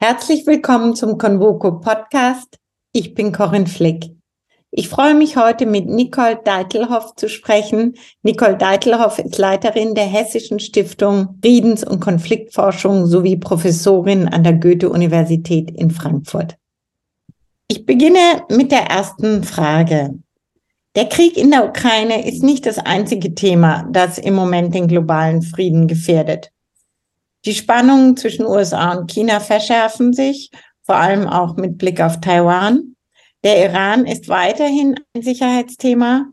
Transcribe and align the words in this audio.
Herzlich 0.00 0.46
willkommen 0.46 0.94
zum 0.94 1.18
Convoco 1.18 1.80
Podcast. 1.80 2.56
Ich 2.92 3.14
bin 3.14 3.32
Corinne 3.32 3.66
Flick. 3.66 4.12
Ich 4.70 4.88
freue 4.88 5.16
mich 5.16 5.36
heute 5.36 5.66
mit 5.66 5.86
Nicole 5.86 6.36
Deitelhoff 6.44 7.16
zu 7.16 7.28
sprechen. 7.28 7.94
Nicole 8.22 8.56
Deitelhoff 8.56 9.18
ist 9.18 9.38
Leiterin 9.38 9.96
der 9.96 10.04
Hessischen 10.04 10.60
Stiftung 10.60 11.40
Friedens- 11.42 11.82
und 11.82 11.98
Konfliktforschung 11.98 13.06
sowie 13.06 13.38
Professorin 13.38 14.28
an 14.28 14.44
der 14.44 14.52
Goethe-Universität 14.52 15.72
in 15.72 15.90
Frankfurt. 15.90 16.56
Ich 17.66 17.84
beginne 17.84 18.44
mit 18.50 18.70
der 18.70 18.84
ersten 18.84 19.42
Frage. 19.42 20.14
Der 20.94 21.08
Krieg 21.08 21.36
in 21.36 21.50
der 21.50 21.68
Ukraine 21.68 22.24
ist 22.24 22.44
nicht 22.44 22.66
das 22.66 22.78
einzige 22.78 23.34
Thema, 23.34 23.84
das 23.90 24.18
im 24.18 24.36
Moment 24.36 24.76
den 24.76 24.86
globalen 24.86 25.42
Frieden 25.42 25.88
gefährdet. 25.88 26.52
Die 27.48 27.54
Spannungen 27.54 28.14
zwischen 28.18 28.44
USA 28.44 28.92
und 28.92 29.10
China 29.10 29.40
verschärfen 29.40 30.12
sich, 30.12 30.50
vor 30.82 30.96
allem 30.96 31.26
auch 31.26 31.56
mit 31.56 31.78
Blick 31.78 31.98
auf 31.98 32.20
Taiwan. 32.20 32.94
Der 33.42 33.64
Iran 33.70 34.04
ist 34.04 34.28
weiterhin 34.28 34.96
ein 35.14 35.22
Sicherheitsthema. 35.22 36.26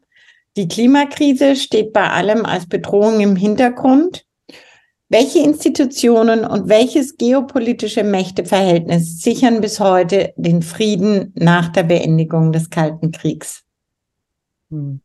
Die 0.57 0.67
Klimakrise 0.67 1.55
steht 1.55 1.93
bei 1.93 2.09
allem 2.09 2.43
als 2.43 2.67
Bedrohung 2.67 3.21
im 3.21 3.37
Hintergrund. 3.37 4.25
Welche 5.07 5.39
Institutionen 5.39 6.43
und 6.43 6.67
welches 6.67 7.15
geopolitische 7.15 8.03
Mächteverhältnis 8.03 9.21
sichern 9.21 9.61
bis 9.61 9.79
heute 9.79 10.33
den 10.35 10.63
Frieden 10.63 11.31
nach 11.33 11.69
der 11.69 11.83
Beendigung 11.83 12.51
des 12.51 12.69
Kalten 12.69 13.13
Kriegs? 13.13 13.64
Hm. 14.71 15.01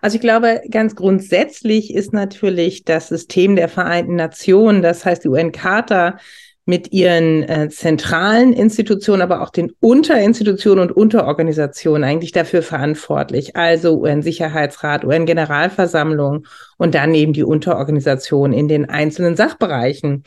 Also 0.00 0.16
ich 0.16 0.20
glaube, 0.20 0.62
ganz 0.70 0.94
grundsätzlich 0.94 1.94
ist 1.94 2.12
natürlich 2.12 2.84
das 2.84 3.08
System 3.08 3.56
der 3.56 3.68
Vereinten 3.68 4.16
Nationen, 4.16 4.82
das 4.82 5.04
heißt 5.04 5.24
die 5.24 5.28
UN-Charta, 5.28 6.18
mit 6.64 6.92
ihren 6.92 7.42
äh, 7.42 7.68
zentralen 7.70 8.52
Institutionen, 8.52 9.22
aber 9.22 9.42
auch 9.42 9.50
den 9.50 9.72
Unterinstitutionen 9.80 10.88
und 10.88 10.96
Unterorganisationen 10.96 12.04
eigentlich 12.04 12.30
dafür 12.30 12.62
verantwortlich. 12.62 13.56
Also 13.56 13.98
UN-Sicherheitsrat, 13.98 15.04
UN-Generalversammlung 15.04 16.46
und 16.78 16.94
dann 16.94 17.14
eben 17.14 17.32
die 17.32 17.42
Unterorganisation 17.42 18.52
in 18.52 18.68
den 18.68 18.88
einzelnen 18.88 19.34
Sachbereichen. 19.34 20.22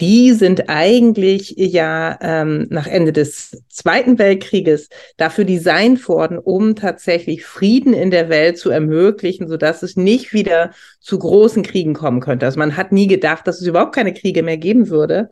Die 0.00 0.32
sind 0.32 0.68
eigentlich 0.68 1.54
ja 1.56 2.18
ähm, 2.20 2.66
nach 2.68 2.86
Ende 2.86 3.12
des 3.12 3.62
Zweiten 3.70 4.18
Weltkrieges 4.18 4.90
dafür 5.16 5.44
designt 5.44 6.06
worden, 6.06 6.38
um 6.38 6.76
tatsächlich 6.76 7.46
Frieden 7.46 7.94
in 7.94 8.10
der 8.10 8.28
Welt 8.28 8.58
zu 8.58 8.68
ermöglichen, 8.68 9.48
sodass 9.48 9.82
es 9.82 9.96
nicht 9.96 10.34
wieder 10.34 10.72
zu 11.00 11.18
großen 11.18 11.62
Kriegen 11.62 11.94
kommen 11.94 12.20
könnte. 12.20 12.44
Also 12.44 12.58
man 12.58 12.76
hat 12.76 12.92
nie 12.92 13.06
gedacht, 13.06 13.46
dass 13.46 13.60
es 13.62 13.66
überhaupt 13.66 13.94
keine 13.94 14.12
Kriege 14.12 14.42
mehr 14.42 14.58
geben 14.58 14.90
würde. 14.90 15.30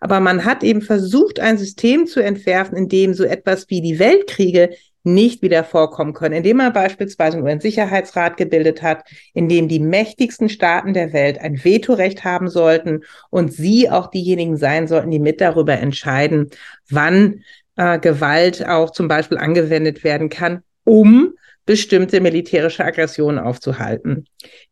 Aber 0.00 0.20
man 0.20 0.44
hat 0.44 0.62
eben 0.62 0.82
versucht, 0.82 1.40
ein 1.40 1.58
System 1.58 2.06
zu 2.06 2.20
entwerfen, 2.20 2.76
in 2.76 2.88
dem 2.88 3.12
so 3.12 3.24
etwas 3.24 3.68
wie 3.68 3.80
die 3.80 3.98
Weltkriege 3.98 4.70
nicht 5.06 5.40
wieder 5.40 5.64
vorkommen 5.64 6.12
können, 6.12 6.34
indem 6.34 6.58
man 6.58 6.72
beispielsweise 6.72 7.36
einen 7.36 7.46
UN-Sicherheitsrat 7.46 8.36
gebildet 8.36 8.82
hat, 8.82 9.04
in 9.34 9.48
dem 9.48 9.68
die 9.68 9.78
mächtigsten 9.78 10.48
Staaten 10.48 10.94
der 10.94 11.12
Welt 11.12 11.38
ein 11.38 11.64
Vetorecht 11.64 12.24
haben 12.24 12.48
sollten 12.48 13.04
und 13.30 13.52
sie 13.52 13.88
auch 13.88 14.08
diejenigen 14.08 14.56
sein 14.56 14.88
sollten, 14.88 15.10
die 15.10 15.20
mit 15.20 15.40
darüber 15.40 15.74
entscheiden, 15.74 16.50
wann 16.90 17.44
äh, 17.76 17.98
Gewalt 17.98 18.66
auch 18.66 18.90
zum 18.90 19.06
Beispiel 19.08 19.38
angewendet 19.38 20.02
werden 20.02 20.28
kann, 20.28 20.62
um 20.84 21.34
bestimmte 21.66 22.20
militärische 22.20 22.84
Aggressionen 22.84 23.40
aufzuhalten. 23.40 24.26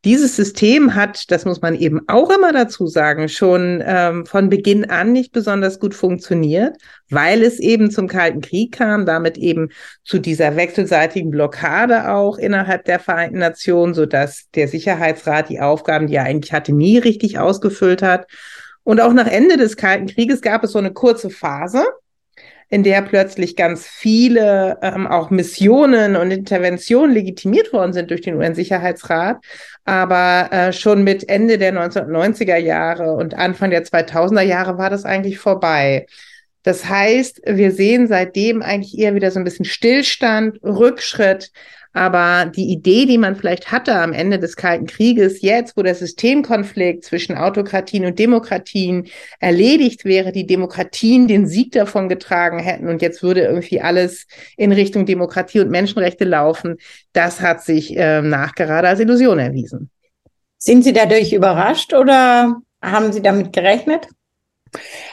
Dieses 0.04 0.36
System 0.36 0.94
hat, 0.94 1.30
das 1.32 1.44
muss 1.44 1.60
man 1.60 1.74
eben 1.74 2.02
auch 2.06 2.30
immer 2.30 2.52
dazu 2.52 2.86
sagen, 2.86 3.28
schon 3.28 3.82
ähm, 3.84 4.24
von 4.26 4.48
Beginn 4.48 4.88
an 4.88 5.12
nicht 5.12 5.32
besonders 5.32 5.80
gut 5.80 5.94
funktioniert, 5.94 6.76
weil 7.10 7.42
es 7.42 7.58
eben 7.58 7.90
zum 7.90 8.06
Kalten 8.06 8.40
Krieg 8.40 8.72
kam, 8.72 9.06
damit 9.06 9.36
eben 9.36 9.70
zu 10.04 10.20
dieser 10.20 10.54
wechselseitigen 10.54 11.30
Blockade 11.30 12.12
auch 12.12 12.38
innerhalb 12.38 12.84
der 12.84 13.00
Vereinten 13.00 13.38
Nationen, 13.38 13.92
so 13.92 14.06
dass 14.06 14.48
der 14.54 14.68
Sicherheitsrat 14.68 15.48
die 15.48 15.60
Aufgaben, 15.60 16.06
die 16.06 16.14
er 16.14 16.24
eigentlich 16.24 16.52
hatte, 16.52 16.72
nie 16.72 16.98
richtig 16.98 17.40
ausgefüllt 17.40 18.02
hat. 18.02 18.26
Und 18.84 19.00
auch 19.00 19.12
nach 19.12 19.26
Ende 19.26 19.56
des 19.56 19.76
Kalten 19.76 20.06
Krieges 20.06 20.42
gab 20.42 20.62
es 20.62 20.72
so 20.72 20.78
eine 20.78 20.92
kurze 20.92 21.30
Phase, 21.30 21.84
in 22.68 22.82
der 22.82 23.02
plötzlich 23.02 23.56
ganz 23.56 23.86
viele 23.86 24.78
ähm, 24.82 25.06
auch 25.06 25.30
Missionen 25.30 26.16
und 26.16 26.30
Interventionen 26.30 27.14
legitimiert 27.14 27.72
worden 27.72 27.92
sind 27.92 28.10
durch 28.10 28.22
den 28.22 28.36
UN-Sicherheitsrat. 28.36 29.38
Aber 29.84 30.48
äh, 30.50 30.72
schon 30.72 31.04
mit 31.04 31.28
Ende 31.28 31.58
der 31.58 31.74
1990er 31.74 32.56
Jahre 32.56 33.12
und 33.12 33.34
Anfang 33.34 33.70
der 33.70 33.84
2000er 33.84 34.42
Jahre 34.42 34.78
war 34.78 34.90
das 34.90 35.04
eigentlich 35.04 35.38
vorbei. 35.38 36.06
Das 36.62 36.88
heißt, 36.88 37.42
wir 37.44 37.72
sehen 37.72 38.08
seitdem 38.08 38.62
eigentlich 38.62 38.98
eher 38.98 39.14
wieder 39.14 39.30
so 39.30 39.38
ein 39.38 39.44
bisschen 39.44 39.66
Stillstand, 39.66 40.62
Rückschritt, 40.62 41.52
aber 41.94 42.46
die 42.46 42.72
Idee, 42.72 43.06
die 43.06 43.18
man 43.18 43.36
vielleicht 43.36 43.70
hatte 43.70 43.94
am 43.94 44.12
Ende 44.12 44.40
des 44.40 44.56
Kalten 44.56 44.86
Krieges, 44.86 45.40
jetzt, 45.42 45.76
wo 45.76 45.82
der 45.82 45.94
Systemkonflikt 45.94 47.04
zwischen 47.04 47.36
Autokratien 47.36 48.04
und 48.04 48.18
Demokratien 48.18 49.06
erledigt 49.38 50.04
wäre, 50.04 50.32
die 50.32 50.46
Demokratien 50.46 51.28
den 51.28 51.46
Sieg 51.46 51.70
davon 51.70 52.08
getragen 52.08 52.58
hätten 52.58 52.88
und 52.88 53.00
jetzt 53.00 53.22
würde 53.22 53.42
irgendwie 53.42 53.80
alles 53.80 54.26
in 54.56 54.72
Richtung 54.72 55.06
Demokratie 55.06 55.60
und 55.60 55.70
Menschenrechte 55.70 56.24
laufen, 56.24 56.76
das 57.12 57.40
hat 57.40 57.62
sich 57.62 57.96
äh, 57.96 58.20
nachgerade 58.20 58.88
als 58.88 58.98
Illusion 58.98 59.38
erwiesen. 59.38 59.88
Sind 60.58 60.82
Sie 60.82 60.92
dadurch 60.92 61.32
überrascht 61.32 61.94
oder 61.94 62.56
haben 62.82 63.12
Sie 63.12 63.22
damit 63.22 63.52
gerechnet? 63.52 64.08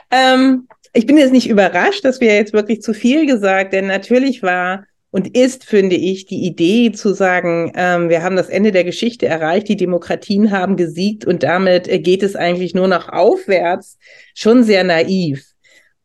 Ähm, 0.09 0.68
ich 0.94 1.06
bin 1.06 1.18
jetzt 1.18 1.31
nicht 1.31 1.50
überrascht, 1.50 2.03
dass 2.03 2.20
wir 2.20 2.34
jetzt 2.34 2.53
wirklich 2.53 2.81
zu 2.81 2.94
viel 2.94 3.28
gesagt, 3.28 3.74
denn 3.74 3.86
natürlich 3.86 4.41
war 4.41 4.86
und 5.11 5.38
ist, 5.38 5.66
finde 5.66 5.95
ich, 5.95 6.25
die 6.25 6.45
Idee 6.45 6.91
zu 6.94 7.13
sagen, 7.13 7.72
ähm, 7.75 8.09
wir 8.09 8.23
haben 8.23 8.38
das 8.38 8.49
Ende 8.49 8.72
der 8.72 8.85
Geschichte 8.85 9.27
erreicht, 9.27 9.67
die 9.67 9.75
Demokratien 9.75 10.51
haben 10.51 10.77
gesiegt 10.77 11.25
und 11.25 11.44
damit 11.44 11.88
äh, 11.88 11.99
geht 11.99 12.23
es 12.23 12.35
eigentlich 12.35 12.73
nur 12.73 12.88
noch 12.88 13.09
aufwärts, 13.09 13.97
schon 14.33 14.63
sehr 14.63 14.83
naiv. 14.83 15.50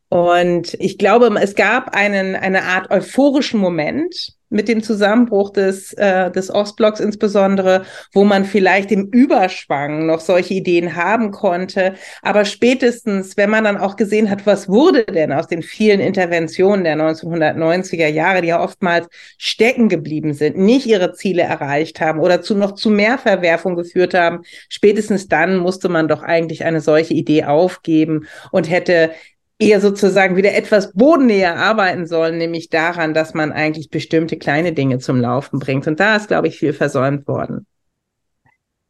Und 0.08 0.74
ich 0.74 0.98
glaube, 0.98 1.34
es 1.40 1.54
gab 1.54 1.94
einen, 1.94 2.36
eine 2.36 2.62
Art 2.62 2.90
euphorischen 2.90 3.58
Moment, 3.60 4.36
mit 4.48 4.68
dem 4.68 4.82
Zusammenbruch 4.82 5.50
des, 5.50 5.92
äh, 5.94 6.30
des 6.30 6.50
Ostblocks 6.50 7.00
insbesondere, 7.00 7.84
wo 8.12 8.24
man 8.24 8.44
vielleicht 8.44 8.92
im 8.92 9.08
Überschwang 9.08 10.06
noch 10.06 10.20
solche 10.20 10.54
Ideen 10.54 10.94
haben 10.94 11.32
konnte. 11.32 11.94
Aber 12.22 12.44
spätestens, 12.44 13.36
wenn 13.36 13.50
man 13.50 13.64
dann 13.64 13.76
auch 13.76 13.96
gesehen 13.96 14.30
hat, 14.30 14.46
was 14.46 14.68
wurde 14.68 15.04
denn 15.04 15.32
aus 15.32 15.48
den 15.48 15.62
vielen 15.62 16.00
Interventionen 16.00 16.84
der 16.84 16.96
1990er 16.96 18.06
Jahre, 18.06 18.42
die 18.42 18.48
ja 18.48 18.62
oftmals 18.62 19.08
stecken 19.36 19.88
geblieben 19.88 20.32
sind, 20.32 20.56
nicht 20.56 20.86
ihre 20.86 21.12
Ziele 21.12 21.42
erreicht 21.42 22.00
haben 22.00 22.20
oder 22.20 22.40
zu 22.40 22.54
noch 22.54 22.72
zu 22.72 22.90
mehr 22.90 23.18
Verwerfung 23.18 23.74
geführt 23.74 24.14
haben, 24.14 24.42
spätestens 24.68 25.26
dann 25.26 25.56
musste 25.56 25.88
man 25.88 26.06
doch 26.06 26.22
eigentlich 26.22 26.64
eine 26.64 26.80
solche 26.80 27.14
Idee 27.14 27.44
aufgeben 27.44 28.26
und 28.52 28.70
hätte 28.70 29.10
eher 29.58 29.80
sozusagen 29.80 30.36
wieder 30.36 30.54
etwas 30.54 30.92
bodennäher 30.92 31.56
arbeiten 31.56 32.06
sollen, 32.06 32.38
nämlich 32.38 32.68
daran, 32.68 33.14
dass 33.14 33.34
man 33.34 33.52
eigentlich 33.52 33.90
bestimmte 33.90 34.36
kleine 34.36 34.72
Dinge 34.72 34.98
zum 34.98 35.20
Laufen 35.20 35.58
bringt. 35.58 35.86
Und 35.86 36.00
da 36.00 36.16
ist, 36.16 36.28
glaube 36.28 36.48
ich, 36.48 36.58
viel 36.58 36.72
versäumt 36.72 37.26
worden. 37.26 37.66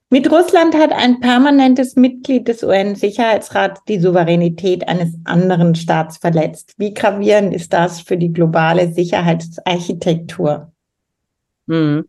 Mit 0.08 0.30
Russland 0.30 0.76
hat 0.76 0.92
ein 0.92 1.18
permanentes 1.18 1.96
Mitglied 1.96 2.46
des 2.46 2.62
UN-Sicherheitsrats 2.62 3.80
die 3.88 3.98
Souveränität 3.98 4.86
eines 4.88 5.14
anderen 5.24 5.74
Staats 5.74 6.18
verletzt. 6.18 6.74
Wie 6.78 6.94
gravierend 6.94 7.52
ist 7.52 7.72
das 7.72 8.00
für 8.00 8.16
die 8.16 8.32
globale 8.32 8.92
Sicherheitsarchitektur? 8.92 10.72
Hm. 11.68 12.04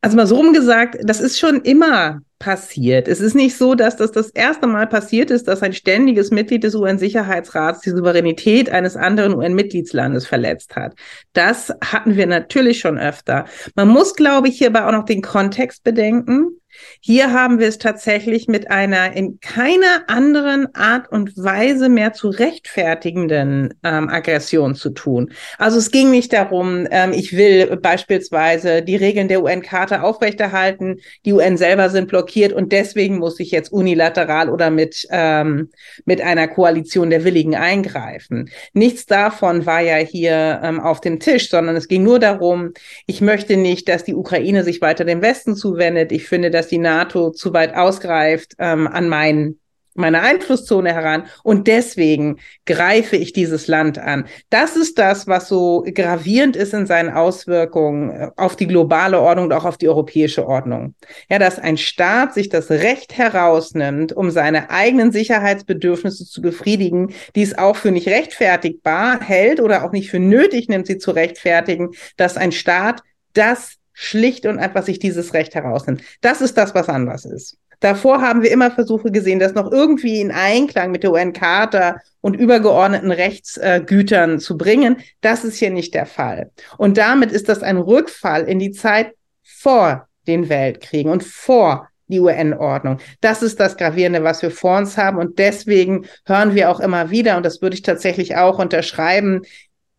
Also 0.00 0.16
mal 0.16 0.26
so 0.26 0.36
rumgesagt, 0.36 0.98
das 1.02 1.20
ist 1.20 1.38
schon 1.38 1.60
immer 1.62 2.20
passiert. 2.38 3.08
Es 3.08 3.20
ist 3.20 3.34
nicht 3.34 3.56
so, 3.56 3.74
dass 3.74 3.96
das 3.96 4.12
das 4.12 4.30
erste 4.30 4.68
Mal 4.68 4.86
passiert 4.86 5.30
ist, 5.30 5.48
dass 5.48 5.62
ein 5.62 5.72
ständiges 5.72 6.30
Mitglied 6.30 6.62
des 6.62 6.76
UN-Sicherheitsrats 6.76 7.80
die 7.80 7.90
Souveränität 7.90 8.70
eines 8.70 8.96
anderen 8.96 9.34
UN-Mitgliedslandes 9.34 10.26
verletzt 10.26 10.76
hat. 10.76 10.94
Das 11.32 11.74
hatten 11.84 12.16
wir 12.16 12.26
natürlich 12.26 12.78
schon 12.78 12.96
öfter. 12.96 13.46
Man 13.74 13.88
muss, 13.88 14.14
glaube 14.14 14.48
ich, 14.48 14.58
hierbei 14.58 14.84
auch 14.84 14.92
noch 14.92 15.04
den 15.04 15.22
Kontext 15.22 15.82
bedenken. 15.82 16.60
Hier 17.00 17.32
haben 17.32 17.58
wir 17.58 17.68
es 17.68 17.78
tatsächlich 17.78 18.48
mit 18.48 18.70
einer 18.70 19.12
in 19.14 19.40
keiner 19.40 20.04
anderen 20.08 20.74
Art 20.74 21.10
und 21.10 21.36
Weise 21.36 21.88
mehr 21.88 22.12
zu 22.12 22.28
rechtfertigenden 22.28 23.74
ähm, 23.82 24.08
Aggression 24.08 24.74
zu 24.74 24.90
tun. 24.90 25.32
Also 25.58 25.78
es 25.78 25.90
ging 25.90 26.10
nicht 26.10 26.32
darum, 26.32 26.86
ähm, 26.90 27.12
ich 27.12 27.36
will 27.36 27.76
beispielsweise 27.76 28.82
die 28.82 28.96
Regeln 28.96 29.28
der 29.28 29.42
UN-Charta 29.42 30.02
aufrechterhalten, 30.02 31.00
die 31.24 31.32
UN 31.32 31.56
selber 31.56 31.88
sind 31.90 32.08
blockiert 32.08 32.52
und 32.52 32.72
deswegen 32.72 33.18
muss 33.18 33.40
ich 33.40 33.50
jetzt 33.50 33.72
unilateral 33.72 34.50
oder 34.50 34.70
mit, 34.70 35.06
ähm, 35.10 35.70
mit 36.04 36.20
einer 36.20 36.48
Koalition 36.48 37.10
der 37.10 37.24
Willigen 37.24 37.54
eingreifen. 37.54 38.50
Nichts 38.72 39.06
davon 39.06 39.66
war 39.66 39.80
ja 39.80 39.96
hier 39.96 40.60
ähm, 40.62 40.80
auf 40.80 41.00
dem 41.00 41.20
Tisch, 41.20 41.48
sondern 41.48 41.76
es 41.76 41.88
ging 41.88 42.02
nur 42.02 42.18
darum, 42.18 42.72
ich 43.06 43.20
möchte 43.20 43.56
nicht, 43.56 43.88
dass 43.88 44.04
die 44.04 44.14
Ukraine 44.14 44.64
sich 44.64 44.80
weiter 44.80 45.04
dem 45.04 45.22
Westen 45.22 45.56
zuwendet. 45.56 46.12
Ich 46.12 46.28
finde, 46.28 46.50
dass 46.50 46.67
die 46.68 46.78
NATO 46.78 47.30
zu 47.30 47.52
weit 47.52 47.74
ausgreift 47.74 48.54
ähm, 48.58 48.86
an 48.86 49.08
meinen 49.08 49.58
meine 49.98 50.20
Einflusszone 50.22 50.94
heran 50.94 51.24
und 51.42 51.66
deswegen 51.66 52.38
greife 52.64 53.16
ich 53.16 53.32
dieses 53.32 53.66
Land 53.66 53.98
an. 53.98 54.26
Das 54.48 54.76
ist 54.76 54.98
das, 54.98 55.26
was 55.26 55.48
so 55.48 55.84
gravierend 55.92 56.56
ist 56.56 56.72
in 56.72 56.86
seinen 56.86 57.10
Auswirkungen 57.10 58.10
äh, 58.10 58.30
auf 58.36 58.56
die 58.56 58.68
globale 58.68 59.20
Ordnung 59.20 59.46
und 59.46 59.52
auch 59.52 59.64
auf 59.64 59.76
die 59.76 59.88
europäische 59.88 60.46
Ordnung. 60.46 60.94
Ja, 61.28 61.38
dass 61.38 61.58
ein 61.58 61.76
Staat 61.76 62.32
sich 62.32 62.48
das 62.48 62.70
Recht 62.70 63.18
herausnimmt, 63.18 64.12
um 64.12 64.30
seine 64.30 64.70
eigenen 64.70 65.10
Sicherheitsbedürfnisse 65.10 66.24
zu 66.24 66.40
befriedigen, 66.40 67.12
die 67.34 67.42
es 67.42 67.58
auch 67.58 67.76
für 67.76 67.90
nicht 67.90 68.08
rechtfertigbar 68.08 69.20
hält 69.20 69.60
oder 69.60 69.84
auch 69.84 69.92
nicht 69.92 70.10
für 70.10 70.20
nötig 70.20 70.68
nimmt, 70.68 70.86
sie 70.86 70.98
zu 70.98 71.10
rechtfertigen, 71.10 71.90
dass 72.16 72.36
ein 72.36 72.52
Staat 72.52 73.02
das 73.32 73.77
schlicht 74.00 74.46
und 74.46 74.60
einfach 74.60 74.84
sich 74.84 75.00
dieses 75.00 75.34
Recht 75.34 75.56
herausnimmt. 75.56 76.02
Das 76.20 76.40
ist 76.40 76.56
das, 76.56 76.72
was 76.72 76.88
anders 76.88 77.24
ist. 77.24 77.58
Davor 77.80 78.20
haben 78.20 78.42
wir 78.42 78.52
immer 78.52 78.70
Versuche 78.70 79.10
gesehen, 79.10 79.40
das 79.40 79.54
noch 79.54 79.72
irgendwie 79.72 80.20
in 80.20 80.30
Einklang 80.30 80.92
mit 80.92 81.02
der 81.02 81.10
UN-Charta 81.10 81.96
und 82.20 82.34
übergeordneten 82.34 83.10
Rechtsgütern 83.10 84.36
äh, 84.36 84.38
zu 84.38 84.56
bringen. 84.56 84.98
Das 85.20 85.42
ist 85.42 85.56
hier 85.56 85.70
nicht 85.70 85.94
der 85.94 86.06
Fall. 86.06 86.52
Und 86.76 86.96
damit 86.96 87.32
ist 87.32 87.48
das 87.48 87.64
ein 87.64 87.76
Rückfall 87.76 88.44
in 88.44 88.60
die 88.60 88.70
Zeit 88.70 89.14
vor 89.42 90.06
den 90.28 90.48
Weltkriegen 90.48 91.10
und 91.10 91.24
vor 91.24 91.88
die 92.06 92.20
UN-Ordnung. 92.20 92.98
Das 93.20 93.42
ist 93.42 93.58
das 93.58 93.76
Gravierende, 93.76 94.22
was 94.22 94.42
wir 94.42 94.52
vor 94.52 94.78
uns 94.78 94.96
haben. 94.96 95.18
Und 95.18 95.40
deswegen 95.40 96.06
hören 96.24 96.54
wir 96.54 96.70
auch 96.70 96.78
immer 96.78 97.10
wieder, 97.10 97.36
und 97.36 97.44
das 97.44 97.62
würde 97.62 97.74
ich 97.74 97.82
tatsächlich 97.82 98.36
auch 98.36 98.60
unterschreiben, 98.60 99.42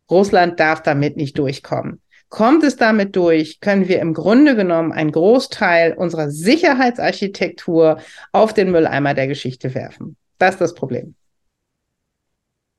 Russland 0.09 0.59
darf 0.59 0.81
damit 0.83 1.17
nicht 1.17 1.37
durchkommen. 1.37 2.01
Kommt 2.29 2.63
es 2.63 2.75
damit 2.75 3.15
durch, 3.15 3.59
können 3.59 3.87
wir 3.87 3.99
im 3.99 4.13
Grunde 4.13 4.55
genommen 4.55 4.91
einen 4.91 5.11
Großteil 5.11 5.93
unserer 5.93 6.29
Sicherheitsarchitektur 6.29 7.99
auf 8.31 8.53
den 8.53 8.71
Mülleimer 8.71 9.15
der 9.15 9.27
Geschichte 9.27 9.73
werfen. 9.73 10.15
Das 10.37 10.55
ist 10.55 10.61
das 10.61 10.73
Problem. 10.75 11.15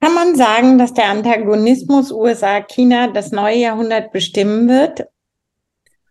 Kann 0.01 0.15
man 0.15 0.35
sagen, 0.35 0.79
dass 0.79 0.95
der 0.95 1.07
Antagonismus 1.07 2.11
USA-China 2.11 3.09
das 3.09 3.33
neue 3.33 3.57
Jahrhundert 3.57 4.13
bestimmen 4.13 4.69
wird? 4.69 5.07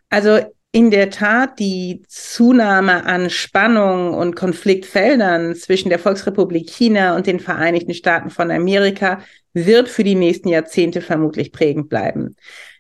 Also 0.10 0.40
in 0.72 0.92
der 0.92 1.10
Tat, 1.10 1.58
die 1.58 2.04
Zunahme 2.08 3.06
an 3.06 3.32
Spannungen 3.32 4.14
und 4.14 4.36
Konfliktfeldern 4.36 5.56
zwischen 5.56 5.90
der 5.90 5.98
Volksrepublik 5.98 6.70
China 6.70 7.16
und 7.16 7.26
den 7.26 7.40
Vereinigten 7.40 7.96
Staaten 7.96 8.30
von 8.30 8.52
Amerika 8.52 9.22
wird 9.54 9.90
für 9.90 10.04
die 10.04 10.14
nächsten 10.14 10.50
Jahrzehnte 10.50 11.02
vermutlich 11.02 11.52
prägend 11.52 11.90
bleiben. 11.90 12.36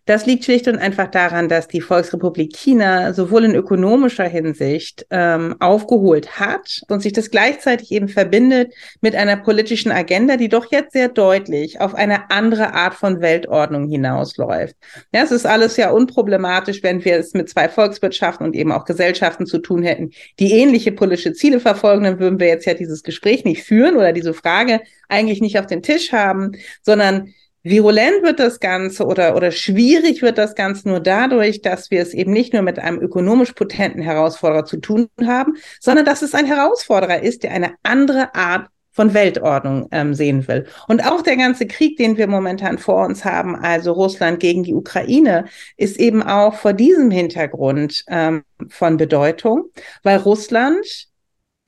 Das 0.10 0.26
liegt 0.26 0.44
schlicht 0.44 0.68
und 0.68 0.80
einfach 0.80 1.12
daran, 1.12 1.50
dass 1.50 1.68
die 1.68 1.82
Volksrepublik 1.82 2.56
China 2.56 3.14
sowohl 3.14 3.44
in 3.44 3.54
ökonomischer 3.54 4.24
Hinsicht 4.24 5.06
ähm, 5.12 5.56
aufgeholt 5.60 6.40
hat 6.40 6.82
und 6.88 7.04
sich 7.04 7.14
das 7.14 7.30
gleichzeitig 7.30 7.92
eben 7.92 8.08
verbindet 8.08 8.74
mit 9.02 9.16
einer 9.16 9.38
politischen 9.38 9.92
Agenda, 9.92 10.36
die 10.36 10.50
doch 10.50 10.72
jetzt 10.72 10.94
sehr 10.94 11.10
deutlich 11.10 11.80
auf 11.80 11.94
eine 11.94 12.32
andere 12.32 12.74
Art 12.74 12.96
von 12.96 13.22
Weltordnung 13.22 13.88
hinausläuft. 13.88 14.76
Ja, 15.14 15.22
es 15.22 15.30
ist 15.30 15.46
alles 15.46 15.78
ja 15.78 15.92
unproblematisch, 15.92 16.82
wenn 16.82 17.06
wir 17.06 17.18
es 17.18 17.36
mit 17.36 17.48
zwei 17.48 17.70
Volkswirtschaften 17.70 18.48
und 18.48 18.56
eben 18.56 18.72
auch 18.72 18.86
Gesellschaften 18.86 19.46
zu 19.46 19.60
tun 19.60 19.84
hätten, 19.84 20.10
die 20.40 20.54
ähnliche 20.54 20.92
politische 20.92 21.34
Ziele 21.34 21.60
verfolgen, 21.60 22.06
dann 22.06 22.20
würden 22.20 22.40
wir 22.40 22.48
jetzt 22.48 22.66
ja 22.66 22.74
dieses 22.74 23.04
Gespräch 23.04 23.46
nicht 23.46 23.62
führen 23.62 23.96
oder 23.96 24.12
diese 24.12 24.34
Frage 24.34 24.82
eigentlich 25.08 25.40
nicht 25.40 25.60
auf 25.60 25.68
den 25.68 25.84
Tisch 25.84 26.12
haben, 26.14 26.54
sondern 26.82 27.32
Virulent 27.64 28.24
wird 28.24 28.40
das 28.40 28.60
Ganze 28.60 29.06
oder, 29.06 29.36
oder 29.36 29.52
schwierig 29.52 30.22
wird 30.22 30.38
das 30.38 30.56
Ganze 30.56 30.88
nur 30.88 31.00
dadurch, 31.00 31.62
dass 31.62 31.92
wir 31.92 32.02
es 32.02 32.14
eben 32.14 32.32
nicht 32.32 32.54
nur 32.54 32.62
mit 32.62 32.80
einem 32.80 33.02
ökonomisch 33.02 33.52
potenten 33.52 34.02
Herausforderer 34.02 34.66
zu 34.66 34.78
tun 34.78 35.10
haben, 35.26 35.56
sondern 35.80 36.06
dass 36.06 36.22
es 36.22 36.34
ein 36.34 36.46
Herausforderer 36.46 37.22
ist, 37.22 37.44
der 37.44 37.52
eine 37.52 37.74
andere 37.84 38.34
Art 38.34 38.70
von 38.92 39.14
Weltordnung 39.14 39.88
ähm, 39.92 40.14
sehen 40.14 40.48
will. 40.48 40.66
Und 40.88 41.06
auch 41.06 41.22
der 41.22 41.38
ganze 41.38 41.68
Krieg, 41.68 41.98
den 41.98 42.18
wir 42.18 42.28
momentan 42.28 42.78
vor 42.78 43.06
uns 43.06 43.24
haben, 43.24 43.56
also 43.56 43.94
Russland 43.94 44.40
gegen 44.40 44.64
die 44.64 44.74
Ukraine, 44.74 45.46
ist 45.78 45.98
eben 46.00 46.22
auch 46.24 46.56
vor 46.56 46.74
diesem 46.74 47.12
Hintergrund 47.12 48.04
ähm, 48.10 48.44
von 48.68 48.98
Bedeutung, 48.98 49.66
weil 50.04 50.18
Russland 50.18 51.09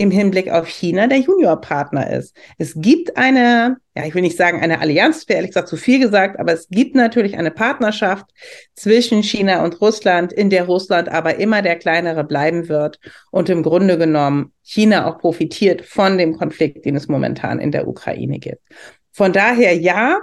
im 0.01 0.09
Hinblick 0.09 0.49
auf 0.49 0.67
China 0.67 1.05
der 1.05 1.19
Juniorpartner 1.19 2.09
ist. 2.09 2.35
Es 2.57 2.73
gibt 2.75 3.17
eine, 3.17 3.77
ja, 3.95 4.03
ich 4.03 4.15
will 4.15 4.23
nicht 4.23 4.35
sagen 4.35 4.59
eine 4.59 4.79
Allianz, 4.79 5.29
wäre 5.29 5.37
ehrlich 5.37 5.51
gesagt 5.51 5.67
zu 5.67 5.77
viel 5.77 5.99
gesagt, 5.99 6.39
aber 6.39 6.53
es 6.53 6.67
gibt 6.69 6.95
natürlich 6.95 7.37
eine 7.37 7.51
Partnerschaft 7.51 8.25
zwischen 8.73 9.21
China 9.21 9.63
und 9.63 9.79
Russland, 9.79 10.33
in 10.33 10.49
der 10.49 10.65
Russland 10.65 11.07
aber 11.09 11.35
immer 11.35 11.61
der 11.61 11.75
kleinere 11.75 12.23
bleiben 12.23 12.67
wird 12.67 12.99
und 13.29 13.47
im 13.49 13.61
Grunde 13.61 13.99
genommen 13.99 14.53
China 14.63 15.05
auch 15.07 15.19
profitiert 15.19 15.85
von 15.85 16.17
dem 16.17 16.35
Konflikt, 16.35 16.83
den 16.83 16.95
es 16.95 17.07
momentan 17.07 17.59
in 17.59 17.71
der 17.71 17.87
Ukraine 17.87 18.39
gibt. 18.39 18.63
Von 19.11 19.33
daher 19.33 19.75
ja, 19.75 20.17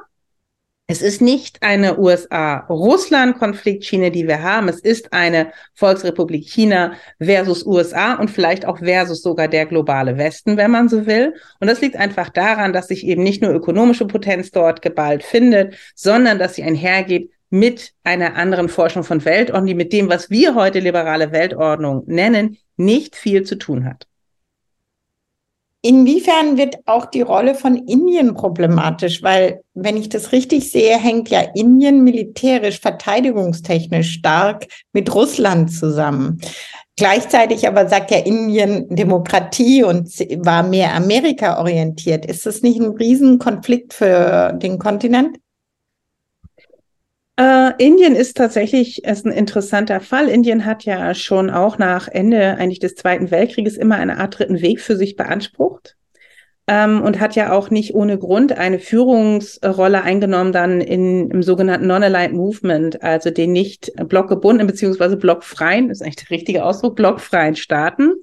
es 0.90 1.02
ist 1.02 1.20
nicht 1.20 1.62
eine 1.62 1.98
USA-Russland-Konfliktschiene, 1.98 4.10
die 4.10 4.26
wir 4.26 4.42
haben. 4.42 4.68
Es 4.68 4.80
ist 4.80 5.12
eine 5.12 5.52
Volksrepublik 5.74 6.48
China 6.48 6.94
versus 7.20 7.66
USA 7.66 8.14
und 8.14 8.30
vielleicht 8.30 8.64
auch 8.64 8.78
versus 8.78 9.20
sogar 9.20 9.48
der 9.48 9.66
globale 9.66 10.16
Westen, 10.16 10.56
wenn 10.56 10.70
man 10.70 10.88
so 10.88 11.04
will. 11.04 11.34
Und 11.60 11.68
das 11.68 11.82
liegt 11.82 11.96
einfach 11.96 12.30
daran, 12.30 12.72
dass 12.72 12.88
sich 12.88 13.06
eben 13.06 13.22
nicht 13.22 13.42
nur 13.42 13.52
ökonomische 13.52 14.06
Potenz 14.06 14.50
dort 14.50 14.80
geballt 14.80 15.22
findet, 15.22 15.74
sondern 15.94 16.38
dass 16.38 16.54
sie 16.54 16.62
einhergeht 16.62 17.32
mit 17.50 17.92
einer 18.02 18.36
anderen 18.36 18.70
Forschung 18.70 19.04
von 19.04 19.22
Weltordnung, 19.26 19.66
die 19.66 19.74
mit 19.74 19.92
dem, 19.92 20.08
was 20.08 20.30
wir 20.30 20.54
heute 20.54 20.80
liberale 20.80 21.32
Weltordnung 21.32 22.04
nennen, 22.06 22.56
nicht 22.78 23.14
viel 23.14 23.42
zu 23.42 23.56
tun 23.56 23.84
hat. 23.84 24.06
Inwiefern 25.88 26.58
wird 26.58 26.76
auch 26.84 27.06
die 27.06 27.22
Rolle 27.22 27.54
von 27.54 27.74
Indien 27.74 28.34
problematisch? 28.34 29.22
Weil, 29.22 29.62
wenn 29.72 29.96
ich 29.96 30.10
das 30.10 30.32
richtig 30.32 30.70
sehe, 30.70 30.98
hängt 30.98 31.30
ja 31.30 31.40
Indien 31.54 32.04
militärisch, 32.04 32.78
verteidigungstechnisch 32.78 34.12
stark 34.12 34.66
mit 34.92 35.14
Russland 35.14 35.72
zusammen. 35.72 36.42
Gleichzeitig 36.98 37.66
aber 37.66 37.88
sagt 37.88 38.10
ja 38.10 38.18
Indien 38.18 38.86
Demokratie 38.90 39.82
und 39.82 40.10
war 40.44 40.62
mehr 40.62 40.92
Amerika 40.92 41.58
orientiert. 41.58 42.26
Ist 42.26 42.44
das 42.44 42.60
nicht 42.60 42.78
ein 42.78 42.90
Riesenkonflikt 42.90 43.94
für 43.94 44.52
den 44.60 44.78
Kontinent? 44.78 45.38
Uh, 47.40 47.70
Indien 47.78 48.16
ist 48.16 48.36
tatsächlich 48.36 49.04
ist 49.04 49.24
ein 49.24 49.30
interessanter 49.30 50.00
Fall. 50.00 50.28
Indien 50.28 50.64
hat 50.64 50.84
ja 50.84 51.14
schon 51.14 51.50
auch 51.50 51.78
nach 51.78 52.08
Ende 52.08 52.56
eigentlich 52.56 52.80
des 52.80 52.96
Zweiten 52.96 53.30
Weltkrieges 53.30 53.76
immer 53.76 53.94
eine 53.94 54.18
Art 54.18 54.36
dritten 54.36 54.60
Weg 54.60 54.80
für 54.80 54.96
sich 54.96 55.14
beansprucht 55.14 55.96
ähm, 56.66 57.00
und 57.00 57.20
hat 57.20 57.36
ja 57.36 57.52
auch 57.52 57.70
nicht 57.70 57.94
ohne 57.94 58.18
Grund 58.18 58.58
eine 58.58 58.80
Führungsrolle 58.80 60.02
eingenommen 60.02 60.52
dann 60.52 60.80
in, 60.80 61.30
im 61.30 61.42
sogenannten 61.44 61.86
Non-Aligned 61.86 62.34
Movement, 62.34 63.02
also 63.04 63.30
den 63.30 63.52
nicht 63.52 63.92
blockgebundenen 63.96 64.66
beziehungsweise 64.66 65.16
blockfreien, 65.16 65.90
ist 65.90 66.02
eigentlich 66.02 66.16
der 66.16 66.30
richtige 66.30 66.64
Ausdruck, 66.64 66.96
blockfreien 66.96 67.54
Staaten. 67.54 68.14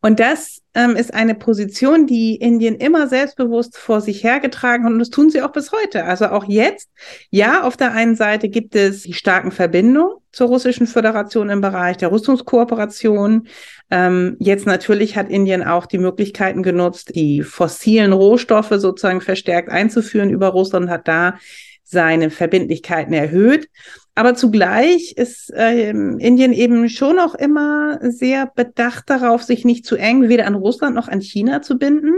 Und 0.00 0.20
das 0.20 0.62
ähm, 0.74 0.96
ist 0.96 1.14
eine 1.14 1.34
Position, 1.34 2.06
die 2.06 2.36
Indien 2.36 2.74
immer 2.74 3.06
selbstbewusst 3.06 3.76
vor 3.78 4.00
sich 4.00 4.24
hergetragen 4.24 4.84
hat 4.84 4.92
und 4.92 4.98
das 4.98 5.10
tun 5.10 5.30
sie 5.30 5.40
auch 5.42 5.52
bis 5.52 5.72
heute. 5.72 6.04
Also 6.04 6.26
auch 6.26 6.44
jetzt, 6.48 6.90
ja, 7.30 7.62
auf 7.62 7.76
der 7.76 7.92
einen 7.92 8.16
Seite 8.16 8.48
gibt 8.48 8.74
es 8.74 9.02
die 9.02 9.12
starken 9.12 9.52
Verbindungen 9.52 10.16
zur 10.32 10.48
Russischen 10.48 10.88
Föderation 10.88 11.48
im 11.48 11.60
Bereich 11.60 11.96
der 11.96 12.10
Rüstungskooperation. 12.10 13.46
Ähm, 13.90 14.36
jetzt 14.40 14.66
natürlich 14.66 15.16
hat 15.16 15.28
Indien 15.28 15.62
auch 15.62 15.86
die 15.86 15.98
Möglichkeiten 15.98 16.62
genutzt, 16.64 17.14
die 17.14 17.42
fossilen 17.42 18.12
Rohstoffe 18.12 18.74
sozusagen 18.76 19.20
verstärkt 19.20 19.70
einzuführen 19.70 20.30
über 20.30 20.48
Russland, 20.48 20.90
hat 20.90 21.06
da 21.06 21.38
seine 21.84 22.30
Verbindlichkeiten 22.30 23.12
erhöht. 23.12 23.68
Aber 24.14 24.34
zugleich 24.34 25.12
ist 25.16 25.52
äh, 25.52 25.90
Indien 25.90 26.52
eben 26.52 26.88
schon 26.88 27.18
auch 27.18 27.34
immer 27.34 27.98
sehr 28.00 28.46
bedacht 28.46 29.10
darauf, 29.10 29.42
sich 29.42 29.64
nicht 29.64 29.84
zu 29.84 29.96
eng 29.96 30.28
weder 30.28 30.46
an 30.46 30.54
Russland 30.54 30.94
noch 30.94 31.08
an 31.08 31.20
China 31.20 31.62
zu 31.62 31.78
binden. 31.78 32.12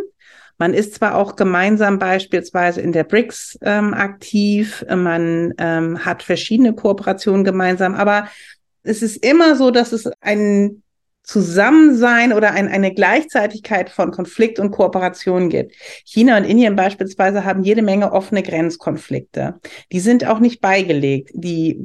Man 0.59 0.75
ist 0.75 0.95
zwar 0.95 1.17
auch 1.17 1.37
gemeinsam 1.37 1.99
beispielsweise 1.99 2.81
in 2.81 2.93
der 2.93 3.05
BRICS 3.05 3.59
ähm, 3.63 3.93
aktiv, 3.93 4.85
man 4.89 5.53
ähm, 5.59 6.05
hat 6.05 6.23
verschiedene 6.23 6.75
Kooperationen 6.75 7.45
gemeinsam, 7.45 7.95
aber 7.95 8.29
es 8.83 9.03
ist 9.03 9.17
immer 9.25 9.57
so, 9.57 9.71
dass 9.71 9.93
es 9.93 10.11
ein 10.21 10.83
Zusammensein 11.27 12.33
oder 12.33 12.53
ein, 12.53 12.69
eine 12.69 12.95
Gleichzeitigkeit 12.95 13.91
von 13.91 14.13
Konflikt 14.13 14.61
und 14.61 14.71
Kooperation 14.71 15.49
gibt. 15.49 15.75
China 16.05 16.37
und 16.37 16.45
Indien 16.45 16.77
beispielsweise 16.77 17.45
haben 17.45 17.65
jede 17.65 17.83
Menge 17.83 18.13
offene 18.13 18.45
Grenzkonflikte. 18.45 19.57
Die 19.91 19.99
sind 19.99 20.25
auch 20.25 20.39
nicht 20.39 20.61
beigelegt. 20.61 21.31
Die 21.35 21.81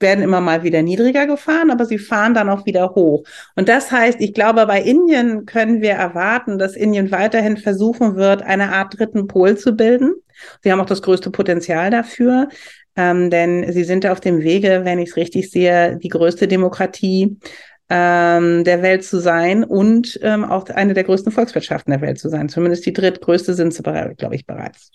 werden 0.00 0.24
immer 0.24 0.40
mal 0.40 0.64
wieder 0.64 0.82
niedriger 0.82 1.28
gefahren, 1.28 1.70
aber 1.70 1.86
sie 1.86 1.98
fahren 1.98 2.34
dann 2.34 2.50
auch 2.50 2.66
wieder 2.66 2.96
hoch. 2.96 3.22
Und 3.54 3.68
das 3.68 3.92
heißt, 3.92 4.20
ich 4.20 4.34
glaube, 4.34 4.66
bei 4.66 4.82
Indien 4.82 5.46
können 5.46 5.80
wir 5.80 5.92
erwarten, 5.92 6.58
dass 6.58 6.74
Indien 6.74 7.12
weiterhin 7.12 7.58
versuchen 7.58 8.16
wird, 8.16 8.42
eine 8.42 8.72
Art 8.72 8.98
dritten 8.98 9.28
Pol 9.28 9.56
zu 9.56 9.76
bilden. 9.76 10.12
Sie 10.60 10.72
haben 10.72 10.80
auch 10.80 10.86
das 10.86 11.02
größte 11.02 11.30
Potenzial 11.30 11.90
dafür. 11.90 12.48
Ähm, 12.94 13.30
denn 13.30 13.72
sie 13.72 13.84
sind 13.84 14.06
auf 14.06 14.20
dem 14.20 14.42
Wege, 14.42 14.82
wenn 14.84 14.98
ich 14.98 15.10
es 15.10 15.16
richtig 15.16 15.50
sehe, 15.50 15.96
die 15.96 16.08
größte 16.08 16.46
Demokratie 16.46 17.38
ähm, 17.94 18.64
der 18.64 18.80
Welt 18.80 19.04
zu 19.04 19.20
sein 19.20 19.64
und 19.64 20.18
ähm, 20.22 20.46
auch 20.46 20.66
eine 20.70 20.94
der 20.94 21.04
größten 21.04 21.30
Volkswirtschaften 21.30 21.90
der 21.90 22.00
Welt 22.00 22.18
zu 22.18 22.30
sein. 22.30 22.48
Zumindest 22.48 22.86
die 22.86 22.94
drittgrößte 22.94 23.52
sind 23.52 23.74
sie, 23.74 23.82
glaube 23.82 24.34
ich, 24.34 24.46
bereits. 24.46 24.90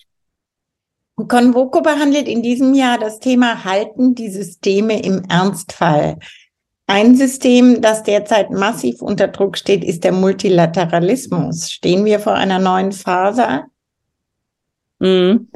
Convoco 1.16 1.82
behandelt 1.82 2.27
in 2.27 2.42
diesem 2.42 2.74
Jahr 2.74 2.98
das 2.98 3.20
Thema 3.20 3.63
Halten 3.63 4.16
die 4.16 4.32
Systeme 4.32 5.00
im 5.04 5.22
Ernstfall. 5.30 6.18
Ein 6.88 7.16
System, 7.16 7.82
das 7.82 8.01
derzeit 8.01 8.50
massiv 8.50 9.04
unter 9.04 9.27
Druck 9.27 9.60
steht, 9.60 9.84
ist 9.84 10.04
der 10.04 10.12
Multilateralismus. 10.12 11.70
Stehen 11.70 12.04
wir 12.04 12.20
vor 12.20 12.34
einer 12.34 12.58
neuen 12.58 12.94
Phase? 12.94 13.66
Mhm. 14.98 15.50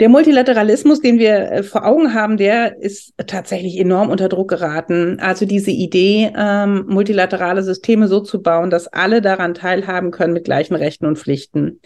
Der 0.00 0.08
Multilateralismus, 0.08 1.00
den 1.00 1.18
wir 1.18 1.50
äh, 1.50 1.62
vor 1.64 1.84
Augen 1.84 2.14
haben, 2.14 2.36
der 2.36 2.80
ist 2.80 3.14
tatsächlich 3.26 3.78
enorm 3.78 4.10
unter 4.10 4.28
Druck 4.28 4.48
geraten. 4.48 5.18
Also 5.18 5.44
diese 5.44 5.72
Idee, 5.72 6.32
ähm, 6.36 6.84
multilaterale 6.86 7.64
Systeme 7.64 8.06
so 8.06 8.20
zu 8.20 8.40
bauen, 8.40 8.70
dass 8.70 8.86
alle 8.86 9.20
daran 9.20 9.54
teilhaben 9.54 10.12
können 10.12 10.34
mit 10.34 10.44
gleichen 10.44 10.76
Rechten 10.76 11.04
und 11.04 11.18
Pflichten. 11.18 11.80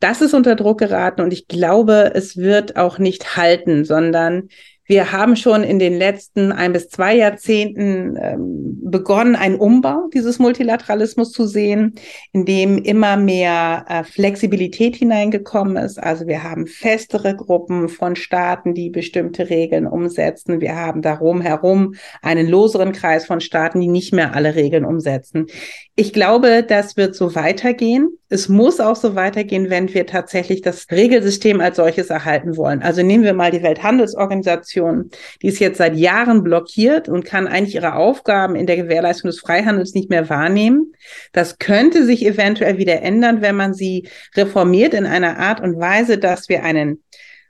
Das 0.00 0.22
ist 0.22 0.34
unter 0.34 0.56
Druck 0.56 0.78
geraten 0.78 1.20
und 1.20 1.32
ich 1.32 1.46
glaube, 1.46 2.10
es 2.14 2.36
wird 2.36 2.76
auch 2.76 2.98
nicht 2.98 3.36
halten, 3.36 3.84
sondern 3.84 4.48
wir 4.86 5.12
haben 5.12 5.36
schon 5.36 5.62
in 5.62 5.78
den 5.78 5.96
letzten 5.96 6.50
ein 6.50 6.72
bis 6.72 6.88
zwei 6.88 7.14
Jahrzehnten 7.16 8.16
ähm, 8.20 8.78
begonnen, 8.82 9.36
einen 9.36 9.56
Umbau 9.56 10.08
dieses 10.12 10.38
Multilateralismus 10.38 11.30
zu 11.30 11.46
sehen, 11.46 11.94
in 12.32 12.44
dem 12.44 12.78
immer 12.78 13.16
mehr 13.16 13.84
äh, 13.88 14.04
Flexibilität 14.04 14.96
hineingekommen 14.96 15.76
ist. 15.76 16.02
Also 16.02 16.26
wir 16.26 16.42
haben 16.42 16.66
festere 16.66 17.36
Gruppen 17.36 17.88
von 17.88 18.16
Staaten, 18.16 18.74
die 18.74 18.90
bestimmte 18.90 19.50
Regeln 19.50 19.86
umsetzen. 19.86 20.60
Wir 20.60 20.74
haben 20.74 21.00
darum 21.00 21.40
herum 21.40 21.94
einen 22.20 22.48
loseren 22.48 22.92
Kreis 22.92 23.24
von 23.24 23.40
Staaten, 23.40 23.80
die 23.80 23.88
nicht 23.88 24.12
mehr 24.12 24.34
alle 24.34 24.56
Regeln 24.56 24.84
umsetzen. 24.84 25.46
Ich 25.94 26.12
glaube, 26.12 26.64
das 26.66 26.96
wird 26.96 27.14
so 27.14 27.34
weitergehen. 27.34 28.08
Es 28.28 28.48
muss 28.48 28.80
auch 28.80 28.96
so 28.96 29.14
weitergehen, 29.14 29.68
wenn 29.68 29.92
wir 29.92 30.06
tatsächlich 30.06 30.62
das 30.62 30.86
Regelsystem 30.90 31.60
als 31.60 31.76
solches 31.76 32.08
erhalten 32.08 32.56
wollen. 32.56 32.82
Also 32.82 33.02
nehmen 33.02 33.24
wir 33.24 33.34
mal 33.34 33.50
die 33.50 33.62
Welthandelsorganisation, 33.62 34.71
die 34.74 35.48
ist 35.48 35.58
jetzt 35.58 35.78
seit 35.78 35.96
Jahren 35.96 36.42
blockiert 36.42 37.08
und 37.08 37.24
kann 37.24 37.46
eigentlich 37.46 37.74
ihre 37.74 37.94
Aufgaben 37.94 38.56
in 38.56 38.66
der 38.66 38.76
Gewährleistung 38.76 39.30
des 39.30 39.40
Freihandels 39.40 39.94
nicht 39.94 40.10
mehr 40.10 40.28
wahrnehmen. 40.28 40.92
Das 41.32 41.58
könnte 41.58 42.04
sich 42.04 42.24
eventuell 42.24 42.78
wieder 42.78 43.02
ändern, 43.02 43.42
wenn 43.42 43.56
man 43.56 43.74
sie 43.74 44.08
reformiert 44.34 44.94
in 44.94 45.06
einer 45.06 45.38
Art 45.38 45.60
und 45.60 45.78
Weise, 45.78 46.18
dass 46.18 46.48
wir 46.48 46.62
einen 46.64 47.02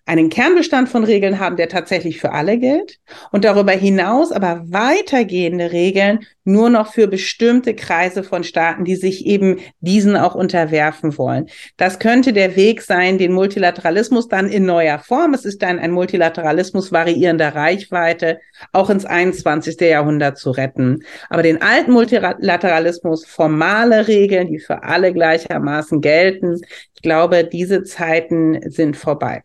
einen 0.04 0.30
Kernbestand 0.30 0.88
von 0.88 1.04
Regeln 1.04 1.38
haben, 1.38 1.56
der 1.56 1.68
tatsächlich 1.68 2.20
für 2.20 2.32
alle 2.32 2.58
gilt 2.58 2.98
und 3.30 3.44
darüber 3.44 3.72
hinaus 3.72 4.32
aber 4.32 4.62
weitergehende 4.66 5.70
Regeln 5.70 6.26
nur 6.44 6.70
noch 6.70 6.92
für 6.92 7.06
bestimmte 7.06 7.74
Kreise 7.74 8.24
von 8.24 8.42
Staaten, 8.42 8.84
die 8.84 8.96
sich 8.96 9.26
eben 9.26 9.60
diesen 9.80 10.16
auch 10.16 10.34
unterwerfen 10.34 11.16
wollen. 11.18 11.46
Das 11.76 12.00
könnte 12.00 12.32
der 12.32 12.56
Weg 12.56 12.82
sein, 12.82 13.16
den 13.16 13.32
Multilateralismus 13.32 14.26
dann 14.26 14.48
in 14.48 14.64
neuer 14.66 14.98
Form, 14.98 15.34
es 15.34 15.44
ist 15.44 15.62
dann 15.62 15.78
ein 15.78 15.92
Multilateralismus 15.92 16.90
variierender 16.90 17.54
Reichweite, 17.54 18.40
auch 18.72 18.90
ins 18.90 19.04
21. 19.04 19.80
Jahrhundert 19.80 20.36
zu 20.36 20.50
retten. 20.50 21.04
Aber 21.30 21.44
den 21.44 21.62
alten 21.62 21.92
Multilateralismus, 21.92 23.24
formale 23.24 24.08
Regeln, 24.08 24.48
die 24.48 24.58
für 24.58 24.82
alle 24.82 25.12
gleichermaßen 25.12 26.00
gelten, 26.00 26.60
ich 26.94 27.02
glaube, 27.02 27.44
diese 27.44 27.84
Zeiten 27.84 28.58
sind 28.68 28.96
vorbei. 28.96 29.44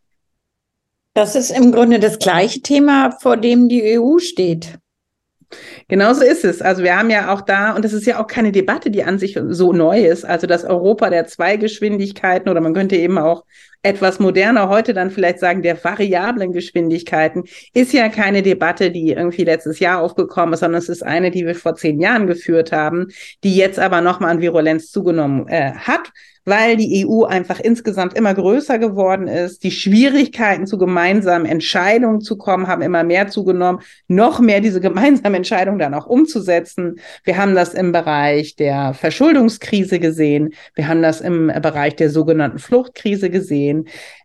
Das 1.18 1.36
ist 1.36 1.50
im 1.50 1.72
Grunde 1.72 1.98
das 1.98 2.20
gleiche 2.20 2.62
Thema, 2.62 3.10
vor 3.10 3.38
dem 3.38 3.70
die 3.70 3.98
EU 3.98 4.20
steht. 4.20 4.78
Genauso 5.88 6.22
ist 6.22 6.46
es. 6.46 6.62
Also 6.62 6.84
wir 6.84 6.96
haben 6.96 7.10
ja 7.10 7.34
auch 7.34 7.42
da, 7.42 7.76
und 7.76 7.84
das 7.84 7.94
ist 7.94 8.06
ja 8.06 8.22
auch 8.22 8.28
keine 8.28 8.52
Debatte, 8.52 8.92
die 8.92 9.04
an 9.04 9.18
sich 9.18 9.36
so 9.50 9.74
neu 9.74 10.06
ist, 10.06 10.26
also 10.26 10.46
das 10.46 10.64
Europa 10.64 11.10
der 11.10 11.26
zwei 11.26 11.58
Geschwindigkeiten 11.58 12.50
oder 12.50 12.62
man 12.62 12.76
könnte 12.76 12.98
eben 12.98 13.18
auch 13.18 13.46
etwas 13.88 14.20
moderner 14.20 14.70
heute 14.70 14.94
dann 14.94 15.12
vielleicht 15.12 15.40
sagen, 15.40 15.62
der 15.62 15.82
variablen 15.84 16.52
Geschwindigkeiten, 16.52 17.44
ist 17.74 17.94
ja 17.94 18.10
keine 18.10 18.42
Debatte, 18.42 18.92
die 18.92 19.12
irgendwie 19.12 19.46
letztes 19.46 19.80
Jahr 19.80 20.02
aufgekommen 20.02 20.54
ist, 20.54 20.60
sondern 20.60 20.80
es 20.80 20.90
ist 20.90 21.04
eine, 21.04 21.32
die 21.32 21.46
wir 21.46 21.56
vor 21.56 21.76
zehn 21.76 22.00
Jahren 22.00 22.28
geführt 22.28 22.72
haben, 22.72 23.08
die 23.44 23.56
jetzt 23.56 23.80
aber 23.80 24.02
nochmal 24.02 24.32
an 24.32 24.42
Virulenz 24.42 24.92
zugenommen 24.92 25.48
äh, 25.48 25.72
hat, 25.72 26.12
weil 26.48 26.78
die 26.78 27.06
EU 27.06 27.26
einfach 27.26 27.60
insgesamt 27.60 28.14
immer 28.14 28.34
größer 28.34 28.80
geworden 28.80 29.28
ist. 29.28 29.66
Die 29.66 29.72
Schwierigkeiten 29.72 30.66
zu 30.66 30.78
gemeinsamen 30.78 31.46
Entscheidungen 31.46 32.22
zu 32.22 32.38
kommen, 32.38 32.68
haben 32.68 32.82
immer 32.82 33.04
mehr 33.04 33.28
zugenommen, 33.28 33.82
noch 34.08 34.40
mehr 34.40 34.62
diese 34.62 34.80
gemeinsamen 34.80 35.36
Entscheidungen 35.36 35.78
dann 35.78 35.94
auch 35.94 36.08
umzusetzen. 36.08 37.02
Wir 37.26 37.38
haben 37.38 37.54
das 37.54 37.74
im 37.74 37.92
Bereich 37.92 38.56
der 38.56 38.94
Verschuldungskrise 38.94 40.00
gesehen. 40.00 40.54
Wir 40.74 40.88
haben 40.88 41.02
das 41.02 41.20
im 41.20 41.48
Bereich 41.48 41.98
der 41.98 42.10
sogenannten 42.10 42.60
Fluchtkrise 42.60 43.30
gesehen. 43.30 43.77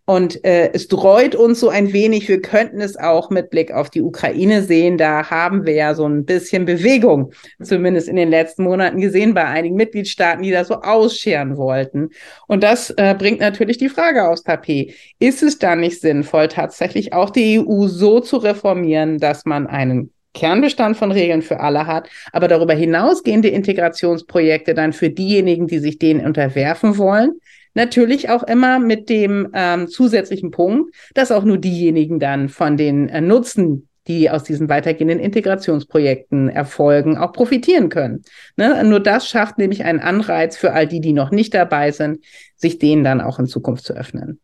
Und 0.05 0.43
äh, 0.43 0.71
es 0.73 0.87
dreut 0.87 1.33
uns 1.35 1.59
so 1.59 1.69
ein 1.69 1.93
wenig. 1.93 2.27
Wir 2.27 2.41
könnten 2.41 2.81
es 2.81 2.97
auch 2.97 3.29
mit 3.29 3.49
Blick 3.49 3.71
auf 3.71 3.89
die 3.89 4.01
Ukraine 4.01 4.61
sehen. 4.61 4.97
Da 4.97 5.29
haben 5.29 5.65
wir 5.65 5.73
ja 5.73 5.93
so 5.93 6.05
ein 6.05 6.25
bisschen 6.25 6.65
Bewegung, 6.65 7.31
zumindest 7.61 8.09
in 8.09 8.15
den 8.15 8.29
letzten 8.29 8.63
Monaten 8.63 8.99
gesehen, 8.99 9.33
bei 9.33 9.45
einigen 9.45 9.75
Mitgliedstaaten, 9.75 10.43
die 10.43 10.51
da 10.51 10.65
so 10.65 10.75
ausscheren 10.81 11.57
wollten. 11.57 12.09
Und 12.47 12.63
das 12.63 12.89
äh, 12.91 13.15
bringt 13.17 13.39
natürlich 13.39 13.77
die 13.77 13.89
Frage 13.89 14.27
aufs 14.27 14.43
Tapet. 14.43 14.93
Ist 15.19 15.41
es 15.41 15.59
da 15.59 15.75
nicht 15.75 16.01
sinnvoll, 16.01 16.49
tatsächlich 16.49 17.13
auch 17.13 17.29
die 17.29 17.59
EU 17.59 17.87
so 17.87 18.19
zu 18.19 18.37
reformieren, 18.37 19.19
dass 19.19 19.45
man 19.45 19.67
einen 19.67 20.11
Kernbestand 20.33 20.97
von 20.97 21.11
Regeln 21.11 21.41
für 21.41 21.59
alle 21.59 21.85
hat, 21.85 22.09
aber 22.31 22.47
darüber 22.47 22.73
hinausgehende 22.73 23.49
Integrationsprojekte 23.49 24.73
dann 24.73 24.93
für 24.93 25.09
diejenigen, 25.09 25.67
die 25.67 25.79
sich 25.79 25.99
denen 25.99 26.25
unterwerfen 26.25 26.97
wollen, 26.97 27.39
Natürlich 27.73 28.29
auch 28.29 28.43
immer 28.43 28.79
mit 28.79 29.09
dem 29.09 29.49
ähm, 29.53 29.87
zusätzlichen 29.87 30.51
Punkt, 30.51 30.93
dass 31.13 31.31
auch 31.31 31.43
nur 31.43 31.57
diejenigen 31.57 32.19
dann 32.19 32.49
von 32.49 32.77
den 32.77 33.09
äh, 33.09 33.21
Nutzen, 33.21 33.87
die 34.07 34.29
aus 34.29 34.43
diesen 34.43 34.69
weitergehenden 34.69 35.19
Integrationsprojekten 35.19 36.49
erfolgen, 36.49 37.17
auch 37.17 37.31
profitieren 37.31 37.89
können. 37.89 38.23
Ne? 38.57 38.83
Nur 38.83 38.99
das 38.99 39.27
schafft 39.27 39.57
nämlich 39.57 39.85
einen 39.85 39.99
Anreiz 39.99 40.57
für 40.57 40.73
all 40.73 40.87
die, 40.87 40.99
die 40.99 41.13
noch 41.13 41.31
nicht 41.31 41.53
dabei 41.53 41.91
sind, 41.91 42.23
sich 42.55 42.79
denen 42.79 43.03
dann 43.03 43.21
auch 43.21 43.39
in 43.39 43.47
Zukunft 43.47 43.85
zu 43.85 43.93
öffnen. 43.93 44.39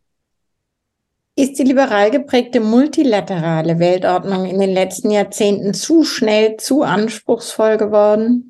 Ist 1.36 1.58
die 1.58 1.64
liberal 1.64 2.10
geprägte 2.10 2.60
multilaterale 2.60 3.78
Weltordnung 3.78 4.46
in 4.46 4.58
den 4.60 4.70
letzten 4.70 5.10
Jahrzehnten 5.10 5.72
zu 5.72 6.04
schnell, 6.04 6.56
zu 6.56 6.82
anspruchsvoll 6.82 7.76
geworden? 7.76 8.49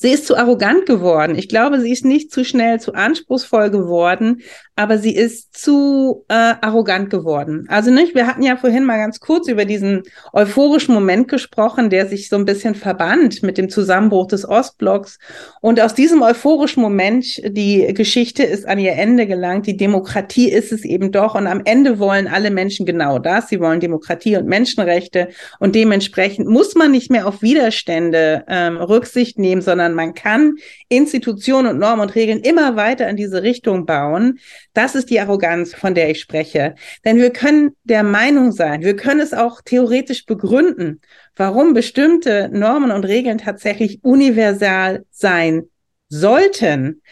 Sie 0.00 0.10
ist 0.10 0.26
zu 0.26 0.36
arrogant 0.36 0.86
geworden. 0.86 1.34
Ich 1.36 1.48
glaube, 1.48 1.80
sie 1.80 1.90
ist 1.90 2.04
nicht 2.04 2.30
zu 2.30 2.44
schnell, 2.44 2.78
zu 2.78 2.94
anspruchsvoll 2.94 3.70
geworden, 3.70 4.42
aber 4.76 4.96
sie 4.98 5.12
ist 5.12 5.58
zu 5.58 6.24
äh, 6.28 6.34
arrogant 6.34 7.10
geworden. 7.10 7.66
Also 7.68 7.90
nicht, 7.90 8.14
wir 8.14 8.28
hatten 8.28 8.44
ja 8.44 8.56
vorhin 8.56 8.84
mal 8.84 8.98
ganz 8.98 9.18
kurz 9.18 9.48
über 9.48 9.64
diesen 9.64 10.04
euphorischen 10.32 10.94
Moment 10.94 11.26
gesprochen, 11.26 11.90
der 11.90 12.06
sich 12.06 12.28
so 12.28 12.36
ein 12.36 12.44
bisschen 12.44 12.76
verband 12.76 13.42
mit 13.42 13.58
dem 13.58 13.68
Zusammenbruch 13.68 14.28
des 14.28 14.48
Ostblocks. 14.48 15.18
Und 15.60 15.80
aus 15.80 15.94
diesem 15.94 16.22
euphorischen 16.22 16.80
Moment, 16.80 17.24
die 17.44 17.92
Geschichte 17.92 18.44
ist 18.44 18.68
an 18.68 18.78
ihr 18.78 18.92
Ende 18.92 19.26
gelangt, 19.26 19.66
die 19.66 19.76
Demokratie 19.76 20.48
ist 20.48 20.70
es 20.70 20.84
eben 20.84 21.10
doch. 21.10 21.34
Und 21.34 21.48
am 21.48 21.62
Ende 21.64 21.98
wollen 21.98 22.28
alle 22.28 22.52
Menschen 22.52 22.86
genau 22.86 23.18
das. 23.18 23.48
Sie 23.48 23.58
wollen 23.58 23.80
Demokratie 23.80 24.36
und 24.36 24.46
Menschenrechte. 24.46 25.30
Und 25.58 25.74
dementsprechend 25.74 26.46
muss 26.46 26.76
man 26.76 26.92
nicht 26.92 27.10
mehr 27.10 27.26
auf 27.26 27.42
Widerstände 27.42 28.44
ähm, 28.46 28.76
Rücksicht 28.76 29.40
nehmen, 29.40 29.60
sondern 29.60 29.87
man 29.94 30.14
kann 30.14 30.54
Institutionen 30.88 31.68
und 31.72 31.78
Normen 31.78 32.00
und 32.00 32.14
Regeln 32.14 32.40
immer 32.40 32.76
weiter 32.76 33.08
in 33.08 33.16
diese 33.16 33.42
Richtung 33.42 33.86
bauen 33.86 34.38
das 34.78 34.94
ist 34.94 35.10
die 35.10 35.18
Arroganz, 35.18 35.74
von 35.74 35.94
der 35.94 36.08
ich 36.08 36.20
spreche. 36.20 36.76
Denn 37.04 37.16
wir 37.16 37.30
können 37.30 37.76
der 37.82 38.04
Meinung 38.04 38.52
sein, 38.52 38.82
wir 38.82 38.94
können 38.94 39.18
es 39.18 39.34
auch 39.34 39.60
theoretisch 39.60 40.24
begründen, 40.24 41.00
warum 41.34 41.74
bestimmte 41.74 42.48
Normen 42.52 42.92
und 42.92 43.04
Regeln 43.04 43.38
tatsächlich 43.38 44.04
universal 44.04 45.04
sein 45.10 45.64
sollten. 46.08 47.02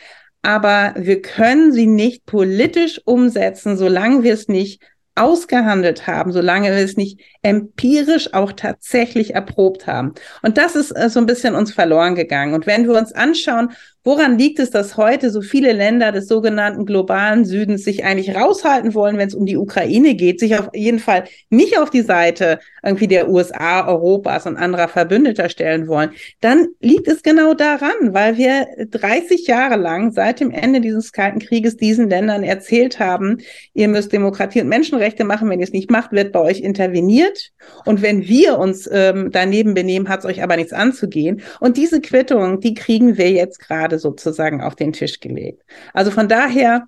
Aber 0.43 0.95
wir 0.97 1.23
können 1.23 1.73
sie 1.73 1.87
nicht 1.87 2.25
politisch 2.25 3.01
umsetzen, 3.05 3.77
solange 3.77 4.23
wir 4.23 4.35
es 4.35 4.47
nicht 4.47 4.81
ausgehandelt 5.17 6.07
haben, 6.07 6.31
solange 6.33 6.69
wir 6.69 6.85
es 6.85 6.97
nicht 6.97 7.21
empirisch 7.43 8.35
auch 8.35 8.53
tatsächlich 8.53 9.35
erprobt 9.35 9.87
haben. 9.87 10.15
Und 10.43 10.59
das 10.59 10.77
ist 10.77 10.93
äh, 10.93 11.09
so 11.11 11.19
ein 11.19 11.27
bisschen 11.27 11.55
uns 11.55 11.73
verloren 11.73 12.15
gegangen. 12.15 12.55
Und 12.55 12.67
wenn 12.67 12.87
wir 12.87 12.97
uns 12.97 13.13
anschauen, 13.13 13.71
Woran 14.07 14.39
liegt 14.39 14.61
es, 14.61 14.71
dass 14.71 14.97
heute 14.97 15.31
so 15.31 15.41
viele 15.41 15.73
Länder 15.73 16.13
des 16.13 16.29
sogenannten 16.29 16.87
globalen 16.87 17.45
Südens 17.45 17.83
sich 17.83 18.05
eigentlich 18.05 18.37
raushalten 18.37 18.95
wollen, 18.95 19.19
wenn 19.19 19.27
es 19.27 19.35
um 19.35 19.47
die 19.47 19.57
Ukraine 19.57 20.15
geht, 20.15 20.39
sich 20.39 20.57
auf 20.57 20.69
jeden 20.73 21.01
Fall 21.01 21.25
nicht 21.51 21.77
auf 21.77 21.91
die 21.91 22.03
Seite 22.03 22.61
irgendwie 22.85 23.09
der 23.09 23.29
USA, 23.29 23.85
Europas 23.89 24.47
und 24.47 24.59
anderer 24.59 24.87
Verbündeter 24.87 25.49
stellen 25.49 25.89
wollen? 25.89 26.11
Dann 26.41 26.69
liegt 26.79 27.09
es 27.09 27.25
genau 27.25 27.55
daran, 27.55 28.15
weil 28.15 28.37
wir 28.37 28.69
30 28.93 29.49
Jahre 29.49 29.75
lang 29.75 30.13
seit 30.13 30.39
dem 30.39 30.53
Ende 30.53 30.81
dieses 30.81 31.11
Kalten 31.11 31.41
Krieges 31.41 31.77
diesen 31.77 32.09
Ländern 32.09 32.45
erzählt 32.45 33.01
haben, 33.01 33.39
ihr 33.75 33.89
müsst 33.89 34.13
Demokratie 34.13 34.61
und 34.61 34.69
Menschenrechte 34.69 35.25
machen. 35.25 35.51
Wenn 35.51 35.59
ihr 35.59 35.65
es 35.65 35.73
nicht 35.73 35.91
macht, 35.91 36.13
wird 36.13 36.31
bei 36.31 36.39
euch 36.43 36.61
interveniert. 36.61 37.51
Und 37.85 38.03
wenn 38.03 38.29
wir 38.29 38.61
uns 38.61 38.89
ähm, 38.93 39.31
daneben 39.33 39.75
benehmen, 39.75 40.09
hat 40.09 40.21
es 40.21 40.27
euch 40.27 40.45
aber 40.45 40.55
nichts 40.55 40.73
anzugehen. 40.73 41.43
Und 41.59 41.77
diese 41.77 42.01
Quittung, 42.01 42.61
die 42.61 42.75
kriegen 42.75 43.19
wir 43.19 43.33
jetzt 43.33 43.59
gerade 43.59 43.96
sozusagen 43.99 44.61
auf 44.61 44.75
den 44.75 44.93
Tisch 44.93 45.21
gelegt. 45.21 45.63
Also 45.93 46.11
von 46.11 46.29
daher, 46.29 46.87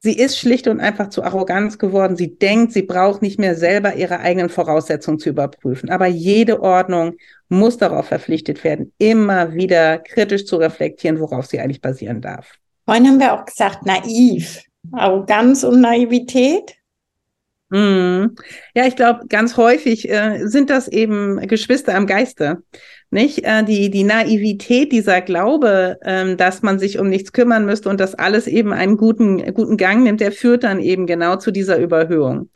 sie 0.00 0.16
ist 0.16 0.38
schlicht 0.38 0.68
und 0.68 0.80
einfach 0.80 1.10
zu 1.10 1.22
Arroganz 1.22 1.78
geworden. 1.78 2.16
Sie 2.16 2.38
denkt, 2.38 2.72
sie 2.72 2.82
braucht 2.82 3.22
nicht 3.22 3.38
mehr 3.38 3.54
selber 3.54 3.94
ihre 3.94 4.20
eigenen 4.20 4.48
Voraussetzungen 4.48 5.18
zu 5.18 5.28
überprüfen. 5.28 5.90
Aber 5.90 6.06
jede 6.06 6.62
Ordnung 6.62 7.14
muss 7.48 7.78
darauf 7.78 8.06
verpflichtet 8.06 8.64
werden, 8.64 8.92
immer 8.98 9.54
wieder 9.54 9.98
kritisch 9.98 10.46
zu 10.46 10.56
reflektieren, 10.56 11.20
worauf 11.20 11.46
sie 11.46 11.60
eigentlich 11.60 11.80
basieren 11.80 12.20
darf. 12.20 12.54
Vorhin 12.84 13.06
haben 13.06 13.20
wir 13.20 13.34
auch 13.34 13.44
gesagt, 13.44 13.84
naiv. 13.84 14.62
Arroganz 14.92 15.64
und 15.64 15.80
Naivität? 15.80 16.77
Mm. 17.70 18.36
Ja, 18.74 18.86
ich 18.86 18.96
glaube, 18.96 19.26
ganz 19.28 19.56
häufig 19.56 20.08
äh, 20.08 20.46
sind 20.46 20.70
das 20.70 20.88
eben 20.88 21.38
Geschwister 21.46 21.94
im 21.96 22.06
Geiste. 22.06 22.62
Nicht? 23.10 23.44
Äh, 23.44 23.64
die, 23.64 23.90
die 23.90 24.04
Naivität, 24.04 24.92
dieser 24.92 25.20
Glaube, 25.20 25.98
ähm, 26.02 26.36
dass 26.36 26.62
man 26.62 26.78
sich 26.78 26.98
um 26.98 27.08
nichts 27.08 27.32
kümmern 27.32 27.66
müsste 27.66 27.88
und 27.88 28.00
dass 28.00 28.14
alles 28.14 28.46
eben 28.46 28.72
einen 28.72 28.96
guten, 28.96 29.54
guten 29.54 29.76
Gang 29.76 30.02
nimmt, 30.02 30.20
der 30.20 30.32
führt 30.32 30.64
dann 30.64 30.80
eben 30.80 31.06
genau 31.06 31.36
zu 31.36 31.50
dieser 31.50 31.78
Überhöhung. 31.78 32.48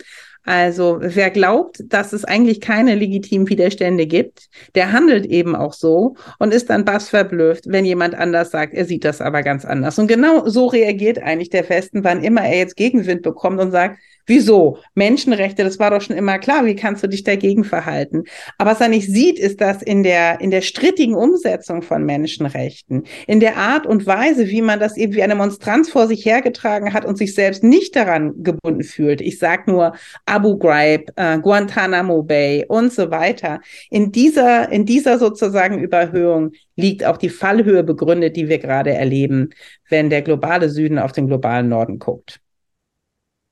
Also 0.45 0.99
wer 1.01 1.31
glaubt, 1.31 1.85
dass 1.87 2.13
es 2.13 2.25
eigentlich 2.25 2.61
keine 2.61 2.97
legitimen 2.97 3.49
Widerstände 3.49 4.07
gibt, 4.07 4.49
der 4.75 4.91
handelt 4.91 5.25
eben 5.27 5.55
auch 5.55 5.73
so 5.73 6.17
und 6.41 6.53
ist 6.53 6.69
dann 6.69 6.85
bass 6.85 7.09
verblüfft, 7.11 7.65
wenn 7.69 7.85
jemand 7.85 8.17
anders 8.17 8.51
sagt, 8.51 8.75
er 8.75 8.85
sieht 8.85 9.05
das 9.05 9.21
aber 9.21 9.43
ganz 9.45 9.65
anders. 9.65 10.01
Und 10.01 10.09
genau 10.09 10.49
so 10.49 10.67
reagiert 10.67 11.21
eigentlich 11.21 11.51
der 11.51 11.69
Westen, 11.69 12.03
wann 12.03 12.25
immer 12.25 12.43
er 12.43 12.59
jetzt 12.59 12.77
Gegenwind 12.77 13.23
bekommt 13.23 13.61
und 13.61 13.71
sagt, 13.71 13.99
Wieso? 14.27 14.79
Menschenrechte, 14.95 15.65
das 15.65 15.79
war 15.79 15.91
doch 15.91 16.01
schon 16.01 16.17
immer 16.17 16.39
klar. 16.39 16.65
Wie 16.65 16.77
kannst 16.77 17.03
du 17.03 17.09
dich 17.09 17.25
dagegen 17.25 17.65
verhalten? 17.65 18.25
Aber 18.57 18.71
was 18.71 18.81
er 18.81 18.89
nicht 18.89 19.11
sieht, 19.11 19.39
ist, 19.39 19.61
dass 19.61 19.83
in 19.83 20.05
der, 20.05 20.41
in 20.41 20.51
der 20.51 20.61
strittigen 20.61 21.15
Umsetzung 21.15 21.83
von 21.83 22.05
Menschenrechten, 22.05 23.05
in 23.27 23.41
der 23.41 23.57
Art 23.57 23.85
und 23.85 24.07
Weise, 24.07 24.49
wie 24.49 24.63
man 24.63 24.79
das 24.79 24.97
eben 24.97 25.15
wie 25.15 25.23
eine 25.23 25.35
Monstranz 25.35 25.91
vor 25.91 26.07
sich 26.07 26.25
hergetragen 26.25 26.93
hat 26.93 27.05
und 27.05 27.19
sich 27.19 27.35
selbst 27.35 27.65
nicht 27.65 27.97
daran 27.97 28.43
gebunden 28.43 28.85
fühlt. 28.85 29.21
Ich 29.21 29.39
sag 29.39 29.67
nur 29.67 29.95
Abu 30.25 30.57
Ghraib, 30.57 31.11
äh, 31.17 31.39
Guantanamo 31.39 32.23
Bay 32.23 32.65
und 32.69 32.93
so 32.93 33.11
weiter. 33.11 33.61
In 33.91 34.13
dieser, 34.13 34.71
in 34.71 34.87
dieser 34.87 35.19
sozusagen 35.19 35.79
Überhöhung 35.79 36.53
liegt 36.77 37.05
auch 37.05 37.17
die 37.17 37.29
Fallhöhe 37.29 37.83
begründet, 37.83 38.37
die 38.37 38.49
wir 38.49 38.59
gerade 38.59 38.93
erleben, 38.93 39.51
wenn 39.89 40.11
der 40.11 40.23
globale 40.23 40.69
Süden 40.69 40.99
auf 40.99 41.13
den 41.13 41.27
globalen 41.27 41.69
Norden 41.69 41.99
guckt. 41.99 42.42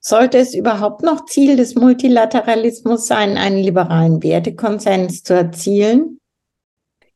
Sollte 0.00 0.38
es 0.38 0.54
überhaupt 0.54 1.02
noch 1.02 1.26
Ziel 1.26 1.57
des 1.57 1.75
Multilateralismus 1.75 3.07
sein, 3.07 3.37
einen 3.37 3.59
liberalen 3.59 4.23
Wertekonsens 4.23 5.23
zu 5.23 5.35
erzielen? 5.35 6.21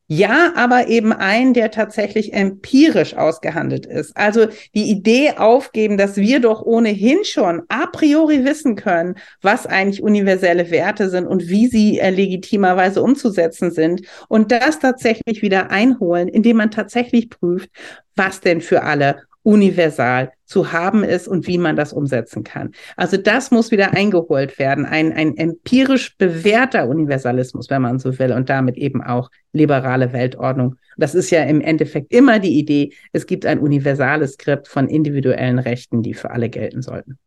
Ja, 0.07 0.53
aber 0.55 0.87
eben 0.87 1.11
ein, 1.13 1.55
der 1.55 1.71
tatsächlich 1.71 2.33
empirisch 2.33 3.15
ausgehandelt 3.15 3.87
ist. 3.87 4.15
Also 4.15 4.45
die 4.75 4.91
Idee 4.91 5.31
aufgeben, 5.37 5.97
dass 5.97 6.15
wir 6.15 6.39
doch 6.39 6.61
ohnehin 6.61 7.23
schon 7.23 7.63
a 7.69 7.87
priori 7.87 8.45
wissen 8.45 8.75
können, 8.75 9.15
was 9.41 9.65
eigentlich 9.65 10.03
universelle 10.03 10.69
Werte 10.69 11.09
sind 11.09 11.25
und 11.25 11.49
wie 11.49 11.65
sie 11.65 11.97
äh, 11.97 12.11
legitimerweise 12.11 13.01
umzusetzen 13.01 13.71
sind 13.71 14.03
und 14.27 14.51
das 14.51 14.77
tatsächlich 14.77 15.41
wieder 15.41 15.71
einholen, 15.71 16.27
indem 16.27 16.57
man 16.57 16.69
tatsächlich 16.69 17.31
prüft, 17.31 17.71
was 18.15 18.41
denn 18.41 18.61
für 18.61 18.83
alle 18.83 19.23
universal 19.41 20.31
zu 20.45 20.71
haben 20.71 21.03
ist 21.03 21.27
und 21.27 21.47
wie 21.47 21.57
man 21.57 21.75
das 21.75 21.93
umsetzen 21.93 22.43
kann. 22.43 22.71
Also 22.95 23.17
das 23.17 23.51
muss 23.51 23.71
wieder 23.71 23.93
eingeholt 23.93 24.57
werden, 24.59 24.85
ein, 24.85 25.11
ein 25.11 25.35
empirisch 25.37 26.17
bewährter 26.17 26.87
Universalismus, 26.87 27.69
wenn 27.69 27.81
man 27.81 27.99
so 27.99 28.17
will, 28.19 28.31
und 28.31 28.49
damit 28.49 28.77
eben 28.77 29.01
auch 29.01 29.29
liberale 29.53 30.13
Weltordnung. 30.13 30.75
Das 30.97 31.15
ist 31.15 31.29
ja 31.29 31.43
im 31.43 31.61
Endeffekt 31.61 32.13
immer 32.13 32.39
die 32.39 32.57
Idee, 32.57 32.93
es 33.11 33.25
gibt 33.25 33.45
ein 33.45 33.59
universales 33.59 34.33
Skript 34.33 34.67
von 34.67 34.87
individuellen 34.87 35.59
Rechten, 35.59 36.01
die 36.01 36.13
für 36.13 36.31
alle 36.31 36.49
gelten 36.49 36.81
sollten. 36.81 37.17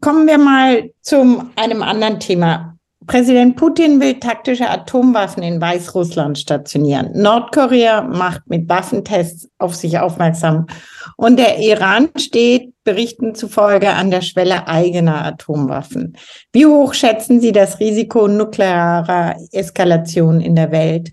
Kommen 0.00 0.26
wir 0.26 0.38
mal 0.38 0.90
zu 1.00 1.50
einem 1.56 1.82
anderen 1.82 2.20
Thema. 2.20 2.75
Präsident 3.06 3.56
Putin 3.56 4.00
will 4.00 4.18
taktische 4.18 4.68
Atomwaffen 4.68 5.42
in 5.42 5.60
Weißrussland 5.60 6.38
stationieren. 6.38 7.12
Nordkorea 7.14 8.02
macht 8.02 8.42
mit 8.48 8.68
Waffentests 8.68 9.48
auf 9.58 9.74
sich 9.74 9.98
aufmerksam. 9.98 10.66
Und 11.16 11.38
der 11.38 11.58
Iran 11.58 12.08
steht 12.16 12.72
Berichten 12.82 13.34
zufolge 13.34 13.90
an 13.90 14.10
der 14.10 14.22
Schwelle 14.22 14.66
eigener 14.66 15.24
Atomwaffen. 15.24 16.16
Wie 16.52 16.66
hoch 16.66 16.94
schätzen 16.94 17.40
Sie 17.40 17.52
das 17.52 17.80
Risiko 17.80 18.28
nuklearer 18.28 19.36
Eskalation 19.52 20.40
in 20.40 20.56
der 20.56 20.72
Welt? 20.72 21.12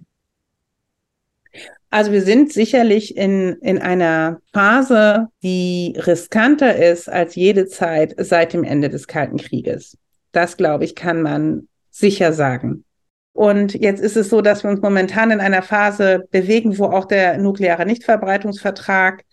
Also 1.92 2.12
wir 2.12 2.24
sind 2.24 2.52
sicherlich 2.52 3.16
in, 3.16 3.54
in 3.62 3.78
einer 3.78 4.40
Phase, 4.52 5.28
die 5.44 5.96
riskanter 5.96 6.76
ist 6.76 7.08
als 7.08 7.36
jede 7.36 7.68
Zeit 7.68 8.16
seit 8.18 8.54
dem 8.54 8.64
Ende 8.64 8.90
des 8.90 9.06
Kalten 9.06 9.38
Krieges. 9.38 9.96
Das, 10.32 10.58
glaube 10.58 10.86
ich, 10.86 10.96
kann 10.96 11.22
man 11.22 11.68
sicher 11.94 12.34
sagen. 12.34 12.84
Und 13.32 13.74
jetzt 13.74 14.02
ist 14.02 14.18
es 14.18 14.30
so, 14.30 14.42
dass 14.42 14.64
wir 14.64 14.70
uns 14.70 14.82
momentan 14.82 15.32
in 15.32 15.40
einer 15.40 15.62
Phase 15.62 16.28
bewegen, 16.32 16.78
wo 16.78 16.86
auch 16.86 17.06
der 17.06 17.38
nukleare 17.38 17.86
Nichtverbreitungsvertrag 17.86 19.24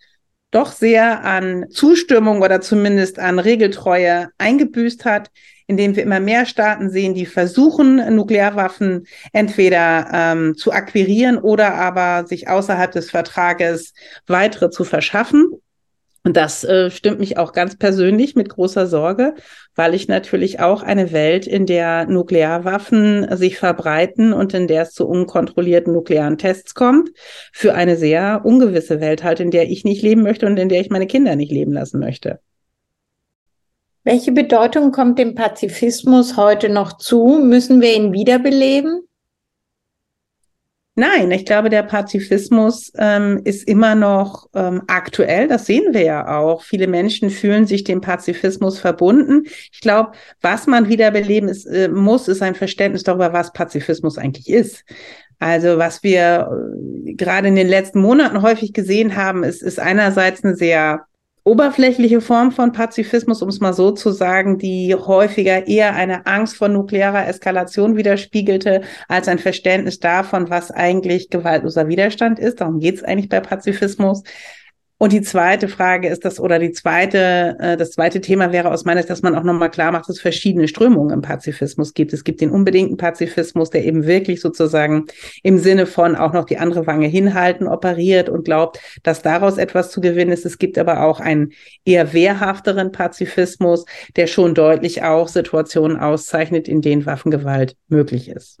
doch 0.49 0.71
sehr 0.71 1.23
an 1.23 1.65
Zustimmung 1.69 2.41
oder 2.41 2.61
zumindest 2.61 3.19
an 3.19 3.39
Regeltreue 3.39 4.29
eingebüßt 4.37 5.05
hat, 5.05 5.29
indem 5.67 5.95
wir 5.95 6.03
immer 6.03 6.19
mehr 6.19 6.45
Staaten 6.45 6.89
sehen, 6.89 7.13
die 7.13 7.25
versuchen, 7.25 8.15
Nuklearwaffen 8.15 9.07
entweder 9.31 10.09
ähm, 10.11 10.55
zu 10.57 10.73
akquirieren 10.73 11.37
oder 11.37 11.75
aber 11.75 12.27
sich 12.27 12.49
außerhalb 12.49 12.91
des 12.91 13.09
Vertrages 13.09 13.93
weitere 14.27 14.69
zu 14.69 14.83
verschaffen. 14.83 15.61
Und 16.23 16.37
das 16.37 16.63
äh, 16.63 16.91
stimmt 16.91 17.19
mich 17.19 17.37
auch 17.39 17.51
ganz 17.51 17.77
persönlich 17.77 18.35
mit 18.35 18.49
großer 18.49 18.85
Sorge, 18.85 19.33
weil 19.75 19.95
ich 19.95 20.07
natürlich 20.07 20.59
auch 20.59 20.83
eine 20.83 21.11
Welt, 21.11 21.47
in 21.47 21.65
der 21.65 22.05
Nuklearwaffen 22.05 23.35
sich 23.35 23.57
verbreiten 23.57 24.31
und 24.31 24.53
in 24.53 24.67
der 24.67 24.83
es 24.83 24.91
zu 24.91 25.07
unkontrollierten 25.07 25.93
nuklearen 25.93 26.37
Tests 26.37 26.75
kommt, 26.75 27.09
für 27.51 27.73
eine 27.73 27.97
sehr 27.97 28.41
ungewisse 28.43 29.01
Welt 29.01 29.23
halt, 29.23 29.39
in 29.39 29.49
der 29.49 29.69
ich 29.71 29.83
nicht 29.83 30.03
leben 30.03 30.21
möchte 30.21 30.45
und 30.45 30.57
in 30.57 30.69
der 30.69 30.81
ich 30.81 30.91
meine 30.91 31.07
Kinder 31.07 31.35
nicht 31.35 31.51
leben 31.51 31.73
lassen 31.73 31.99
möchte. 31.99 32.39
Welche 34.03 34.31
Bedeutung 34.31 34.91
kommt 34.91 35.17
dem 35.17 35.33
Pazifismus 35.35 36.37
heute 36.37 36.69
noch 36.69 36.97
zu? 36.97 37.39
Müssen 37.43 37.81
wir 37.81 37.95
ihn 37.95 38.13
wiederbeleben? 38.13 39.07
Nein, 40.95 41.31
ich 41.31 41.45
glaube, 41.45 41.69
der 41.69 41.83
Pazifismus 41.83 42.91
ähm, 42.97 43.41
ist 43.45 43.65
immer 43.65 43.95
noch 43.95 44.49
ähm, 44.53 44.83
aktuell. 44.87 45.47
Das 45.47 45.65
sehen 45.65 45.93
wir 45.93 46.03
ja 46.03 46.37
auch. 46.37 46.63
Viele 46.63 46.87
Menschen 46.87 47.29
fühlen 47.29 47.65
sich 47.65 47.85
dem 47.85 48.01
Pazifismus 48.01 48.77
verbunden. 48.77 49.43
Ich 49.71 49.79
glaube, 49.79 50.11
was 50.41 50.67
man 50.67 50.89
wiederbeleben 50.89 51.47
ist, 51.47 51.65
äh, 51.65 51.87
muss, 51.87 52.27
ist 52.27 52.41
ein 52.41 52.55
Verständnis 52.55 53.03
darüber, 53.03 53.31
was 53.31 53.53
Pazifismus 53.53 54.17
eigentlich 54.17 54.49
ist. 54.49 54.83
Also 55.39 55.77
was 55.77 56.03
wir 56.03 56.49
äh, 57.05 57.13
gerade 57.13 57.47
in 57.47 57.55
den 57.55 57.69
letzten 57.69 58.01
Monaten 58.01 58.41
häufig 58.41 58.73
gesehen 58.73 59.15
haben, 59.15 59.43
ist, 59.43 59.63
ist 59.63 59.79
einerseits 59.79 60.43
eine 60.43 60.55
sehr 60.55 61.05
oberflächliche 61.43 62.21
Form 62.21 62.51
von 62.51 62.71
Pazifismus, 62.71 63.41
um 63.41 63.49
es 63.49 63.59
mal 63.59 63.73
so 63.73 63.91
zu 63.91 64.11
sagen, 64.11 64.57
die 64.57 64.93
häufiger 64.95 65.67
eher 65.67 65.95
eine 65.95 66.25
Angst 66.27 66.55
vor 66.55 66.67
nuklearer 66.67 67.27
Eskalation 67.27 67.97
widerspiegelte, 67.97 68.81
als 69.07 69.27
ein 69.27 69.39
Verständnis 69.39 69.99
davon, 69.99 70.49
was 70.49 70.71
eigentlich 70.71 71.29
gewaltloser 71.29 71.87
Widerstand 71.87 72.39
ist. 72.39 72.61
Darum 72.61 72.79
geht 72.79 72.95
es 72.95 73.03
eigentlich 73.03 73.29
bei 73.29 73.39
Pazifismus. 73.39 74.23
Und 75.01 75.13
die 75.13 75.23
zweite 75.23 75.67
Frage 75.67 76.09
ist 76.09 76.25
das, 76.25 76.39
oder 76.39 76.59
die 76.59 76.73
zweite, 76.73 77.57
äh, 77.59 77.75
das 77.75 77.89
zweite 77.89 78.21
Thema 78.21 78.51
wäre 78.51 78.69
aus 78.69 78.85
meiner 78.85 79.01
Sicht, 79.01 79.09
dass 79.09 79.23
man 79.23 79.33
auch 79.33 79.41
nochmal 79.41 79.71
klar 79.71 79.91
macht, 79.91 80.03
dass 80.03 80.17
es 80.17 80.21
verschiedene 80.21 80.67
Strömungen 80.67 81.09
im 81.09 81.23
Pazifismus 81.23 81.95
gibt. 81.95 82.13
Es 82.13 82.23
gibt 82.23 82.39
den 82.39 82.51
unbedingten 82.51 82.97
Pazifismus, 82.97 83.71
der 83.71 83.83
eben 83.83 84.05
wirklich 84.05 84.41
sozusagen 84.41 85.07
im 85.41 85.57
Sinne 85.57 85.87
von 85.87 86.15
auch 86.15 86.33
noch 86.33 86.45
die 86.45 86.59
andere 86.59 86.85
Wange 86.85 87.07
hinhalten 87.07 87.67
operiert 87.67 88.29
und 88.29 88.45
glaubt, 88.45 88.79
dass 89.01 89.23
daraus 89.23 89.57
etwas 89.57 89.89
zu 89.89 90.01
gewinnen 90.01 90.31
ist. 90.31 90.45
Es 90.45 90.59
gibt 90.59 90.77
aber 90.77 91.01
auch 91.01 91.19
einen 91.19 91.53
eher 91.83 92.13
wehrhafteren 92.13 92.91
Pazifismus, 92.91 93.85
der 94.17 94.27
schon 94.27 94.53
deutlich 94.53 95.01
auch 95.01 95.29
Situationen 95.29 95.97
auszeichnet, 95.97 96.67
in 96.67 96.81
denen 96.81 97.07
Waffengewalt 97.07 97.75
möglich 97.87 98.29
ist. 98.29 98.59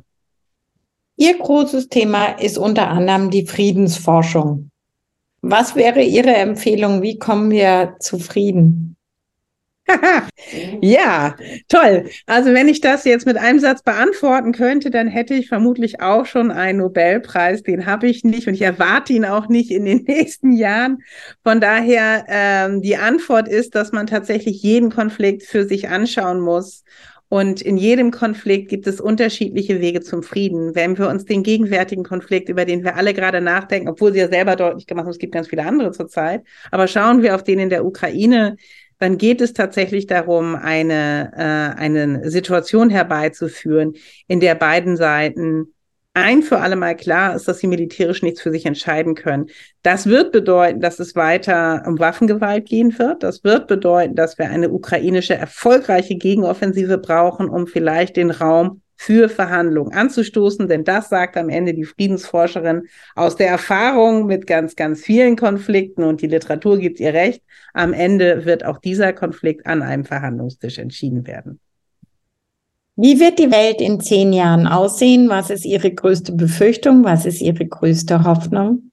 Ihr 1.17 1.37
großes 1.37 1.89
Thema 1.89 2.29
ist 2.39 2.57
unter 2.57 2.87
anderem 2.87 3.29
die 3.29 3.45
Friedensforschung. 3.45 4.70
Was 5.41 5.75
wäre 5.75 6.01
Ihre 6.01 6.35
Empfehlung? 6.35 7.01
Wie 7.01 7.17
kommen 7.17 7.49
wir 7.49 7.95
zufrieden? 7.99 8.95
ja, 10.81 11.35
toll. 11.67 12.09
Also 12.25 12.53
wenn 12.53 12.67
ich 12.67 12.81
das 12.81 13.03
jetzt 13.03 13.25
mit 13.25 13.37
einem 13.37 13.59
Satz 13.59 13.81
beantworten 13.83 14.51
könnte, 14.51 14.91
dann 14.91 15.07
hätte 15.07 15.33
ich 15.33 15.47
vermutlich 15.47 16.01
auch 16.01 16.25
schon 16.25 16.51
einen 16.51 16.79
Nobelpreis. 16.79 17.63
Den 17.63 17.85
habe 17.85 18.07
ich 18.07 18.23
nicht 18.23 18.47
und 18.47 18.53
ich 18.53 18.61
erwarte 18.61 19.13
ihn 19.13 19.25
auch 19.25 19.47
nicht 19.47 19.71
in 19.71 19.85
den 19.85 20.03
nächsten 20.07 20.53
Jahren. 20.53 20.99
Von 21.43 21.59
daher, 21.59 22.25
ähm, 22.27 22.81
die 22.81 22.97
Antwort 22.97 23.47
ist, 23.47 23.75
dass 23.75 23.91
man 23.91 24.07
tatsächlich 24.07 24.61
jeden 24.61 24.91
Konflikt 24.91 25.43
für 25.43 25.65
sich 25.65 25.89
anschauen 25.89 26.39
muss 26.39 26.83
und 27.31 27.61
in 27.61 27.77
jedem 27.77 28.11
Konflikt 28.11 28.67
gibt 28.67 28.87
es 28.87 28.99
unterschiedliche 28.99 29.79
Wege 29.79 30.01
zum 30.01 30.21
Frieden. 30.21 30.75
Wenn 30.75 30.97
wir 30.97 31.07
uns 31.07 31.23
den 31.23 31.43
gegenwärtigen 31.43 32.03
Konflikt, 32.03 32.49
über 32.49 32.65
den 32.65 32.83
wir 32.83 32.97
alle 32.97 33.13
gerade 33.13 33.39
nachdenken, 33.39 33.87
obwohl 33.87 34.11
sie 34.11 34.19
ja 34.19 34.27
selber 34.27 34.57
deutlich 34.57 34.85
gemacht 34.85 35.05
haben, 35.05 35.11
es 35.11 35.17
gibt 35.17 35.33
ganz 35.33 35.47
viele 35.47 35.65
andere 35.65 35.93
zurzeit, 35.93 36.43
aber 36.71 36.89
schauen 36.89 37.21
wir 37.21 37.33
auf 37.33 37.41
den 37.41 37.59
in 37.59 37.69
der 37.69 37.85
Ukraine, 37.85 38.57
dann 38.99 39.17
geht 39.17 39.39
es 39.39 39.53
tatsächlich 39.53 40.07
darum, 40.07 40.55
eine, 40.55 41.31
äh, 41.33 41.79
eine 41.79 42.29
Situation 42.29 42.89
herbeizuführen, 42.89 43.93
in 44.27 44.41
der 44.41 44.55
beiden 44.55 44.97
Seiten 44.97 45.73
ein 46.13 46.43
für 46.43 46.59
alle 46.59 46.75
Mal 46.75 46.95
klar 46.95 47.35
ist, 47.35 47.47
dass 47.47 47.59
sie 47.59 47.67
militärisch 47.67 48.21
nichts 48.21 48.41
für 48.41 48.51
sich 48.51 48.65
entscheiden 48.65 49.15
können. 49.15 49.47
Das 49.81 50.07
wird 50.07 50.31
bedeuten, 50.31 50.81
dass 50.81 50.99
es 50.99 51.15
weiter 51.15 51.83
um 51.87 51.99
Waffengewalt 51.99 52.65
gehen 52.65 52.97
wird. 52.99 53.23
Das 53.23 53.43
wird 53.43 53.67
bedeuten, 53.67 54.15
dass 54.15 54.37
wir 54.37 54.49
eine 54.49 54.69
ukrainische 54.69 55.35
erfolgreiche 55.35 56.15
Gegenoffensive 56.15 56.97
brauchen, 56.97 57.47
um 57.49 57.65
vielleicht 57.65 58.17
den 58.17 58.31
Raum 58.31 58.81
für 58.97 59.29
Verhandlungen 59.29 59.93
anzustoßen. 59.93 60.67
Denn 60.67 60.83
das 60.83 61.09
sagt 61.09 61.37
am 61.37 61.49
Ende 61.49 61.73
die 61.73 61.85
Friedensforscherin 61.85 62.83
aus 63.15 63.35
der 63.37 63.47
Erfahrung 63.47 64.25
mit 64.25 64.45
ganz, 64.45 64.75
ganz 64.75 65.01
vielen 65.01 65.37
Konflikten 65.37 66.03
und 66.03 66.21
die 66.21 66.27
Literatur 66.27 66.77
gibt 66.77 66.99
ihr 66.99 67.13
recht. 67.13 67.41
Am 67.73 67.93
Ende 67.93 68.45
wird 68.45 68.65
auch 68.65 68.79
dieser 68.79 69.13
Konflikt 69.13 69.65
an 69.65 69.81
einem 69.81 70.05
Verhandlungstisch 70.05 70.77
entschieden 70.77 71.25
werden. 71.25 71.59
Wie 72.95 73.19
wird 73.19 73.39
die 73.39 73.51
Welt 73.51 73.79
in 73.81 73.99
zehn 73.99 74.33
Jahren 74.33 74.67
aussehen? 74.67 75.29
Was 75.29 75.49
ist 75.49 75.65
Ihre 75.65 75.93
größte 75.93 76.33
Befürchtung? 76.33 77.03
Was 77.03 77.25
ist 77.25 77.41
Ihre 77.41 77.65
größte 77.65 78.23
Hoffnung? 78.25 78.91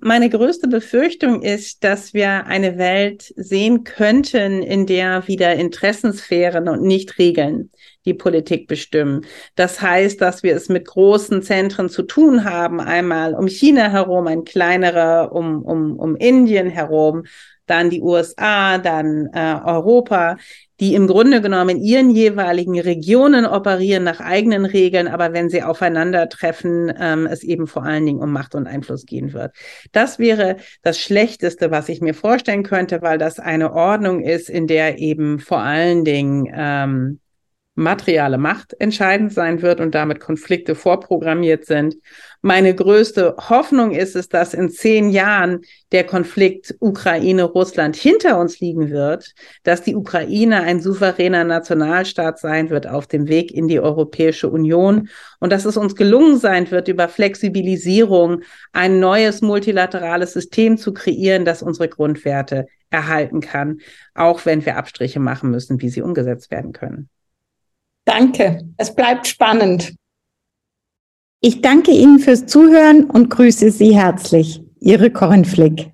Meine 0.00 0.28
größte 0.30 0.68
Befürchtung 0.68 1.42
ist, 1.42 1.82
dass 1.82 2.14
wir 2.14 2.46
eine 2.46 2.78
Welt 2.78 3.32
sehen 3.36 3.82
könnten, 3.82 4.62
in 4.62 4.86
der 4.86 5.26
wieder 5.26 5.56
Interessensphären 5.56 6.68
und 6.68 6.82
nicht 6.82 7.18
Regeln 7.18 7.70
die 8.04 8.14
Politik 8.14 8.68
bestimmen. 8.68 9.26
Das 9.56 9.80
heißt, 9.80 10.20
dass 10.20 10.44
wir 10.44 10.54
es 10.54 10.68
mit 10.68 10.86
großen 10.86 11.42
Zentren 11.42 11.88
zu 11.88 12.02
tun 12.02 12.44
haben, 12.44 12.80
einmal 12.80 13.34
um 13.34 13.48
China 13.48 13.90
herum, 13.90 14.28
ein 14.28 14.44
kleinerer 14.44 15.32
um, 15.32 15.62
um, 15.62 15.98
um 15.98 16.14
Indien 16.14 16.68
herum, 16.68 17.24
dann 17.70 17.90
die 17.90 18.02
USA, 18.02 18.78
dann 18.78 19.28
äh, 19.32 19.56
Europa, 19.64 20.36
die 20.80 20.94
im 20.94 21.06
Grunde 21.06 21.40
genommen 21.40 21.70
in 21.70 21.82
ihren 21.82 22.10
jeweiligen 22.10 22.78
Regionen 22.78 23.46
operieren 23.46 24.04
nach 24.04 24.20
eigenen 24.20 24.64
Regeln, 24.64 25.08
aber 25.08 25.32
wenn 25.32 25.50
sie 25.50 25.62
aufeinandertreffen, 25.62 26.92
ähm, 26.98 27.26
es 27.26 27.42
eben 27.42 27.66
vor 27.66 27.82
allen 27.84 28.06
Dingen 28.06 28.20
um 28.20 28.32
Macht 28.32 28.54
und 28.54 28.66
Einfluss 28.66 29.04
gehen 29.04 29.32
wird. 29.32 29.52
Das 29.92 30.18
wäre 30.18 30.56
das 30.82 31.00
Schlechteste, 31.00 31.70
was 31.70 31.88
ich 31.88 32.00
mir 32.00 32.14
vorstellen 32.14 32.62
könnte, 32.62 33.02
weil 33.02 33.18
das 33.18 33.40
eine 33.40 33.72
Ordnung 33.72 34.20
ist, 34.20 34.48
in 34.48 34.66
der 34.66 34.98
eben 34.98 35.40
vor 35.40 35.58
allen 35.58 36.04
Dingen 36.04 36.48
ähm, 36.54 37.20
materiale 37.78 38.38
Macht 38.38 38.74
entscheidend 38.80 39.32
sein 39.32 39.62
wird 39.62 39.80
und 39.80 39.94
damit 39.94 40.20
Konflikte 40.20 40.74
vorprogrammiert 40.74 41.64
sind. 41.64 41.96
Meine 42.42 42.74
größte 42.74 43.36
Hoffnung 43.48 43.92
ist 43.92 44.16
es, 44.16 44.28
dass 44.28 44.52
in 44.52 44.68
zehn 44.68 45.10
Jahren 45.10 45.60
der 45.92 46.04
Konflikt 46.04 46.74
Ukraine-Russland 46.80 47.96
hinter 47.96 48.38
uns 48.38 48.60
liegen 48.60 48.90
wird, 48.90 49.32
dass 49.62 49.82
die 49.82 49.94
Ukraine 49.94 50.62
ein 50.62 50.80
souveräner 50.80 51.44
Nationalstaat 51.44 52.38
sein 52.38 52.68
wird 52.68 52.88
auf 52.88 53.06
dem 53.06 53.28
Weg 53.28 53.52
in 53.52 53.68
die 53.68 53.80
Europäische 53.80 54.48
Union 54.48 55.08
und 55.38 55.52
dass 55.52 55.64
es 55.64 55.76
uns 55.76 55.94
gelungen 55.94 56.38
sein 56.38 56.70
wird, 56.70 56.88
über 56.88 57.08
Flexibilisierung 57.08 58.42
ein 58.72 58.98
neues 58.98 59.40
multilaterales 59.40 60.32
System 60.32 60.78
zu 60.78 60.92
kreieren, 60.92 61.44
das 61.44 61.62
unsere 61.62 61.88
Grundwerte 61.88 62.66
erhalten 62.90 63.40
kann, 63.40 63.78
auch 64.14 64.46
wenn 64.46 64.66
wir 64.66 64.76
Abstriche 64.76 65.20
machen 65.20 65.50
müssen, 65.50 65.80
wie 65.80 65.90
sie 65.90 66.02
umgesetzt 66.02 66.50
werden 66.50 66.72
können. 66.72 67.08
Danke. 68.08 68.66
Es 68.78 68.94
bleibt 68.94 69.26
spannend. 69.26 69.94
Ich 71.42 71.60
danke 71.60 71.90
Ihnen 71.90 72.18
fürs 72.18 72.46
Zuhören 72.46 73.04
und 73.04 73.28
grüße 73.28 73.70
Sie 73.70 73.94
herzlich. 73.94 74.62
Ihre 74.80 75.10
Corinne 75.10 75.44
Flick. 75.44 75.92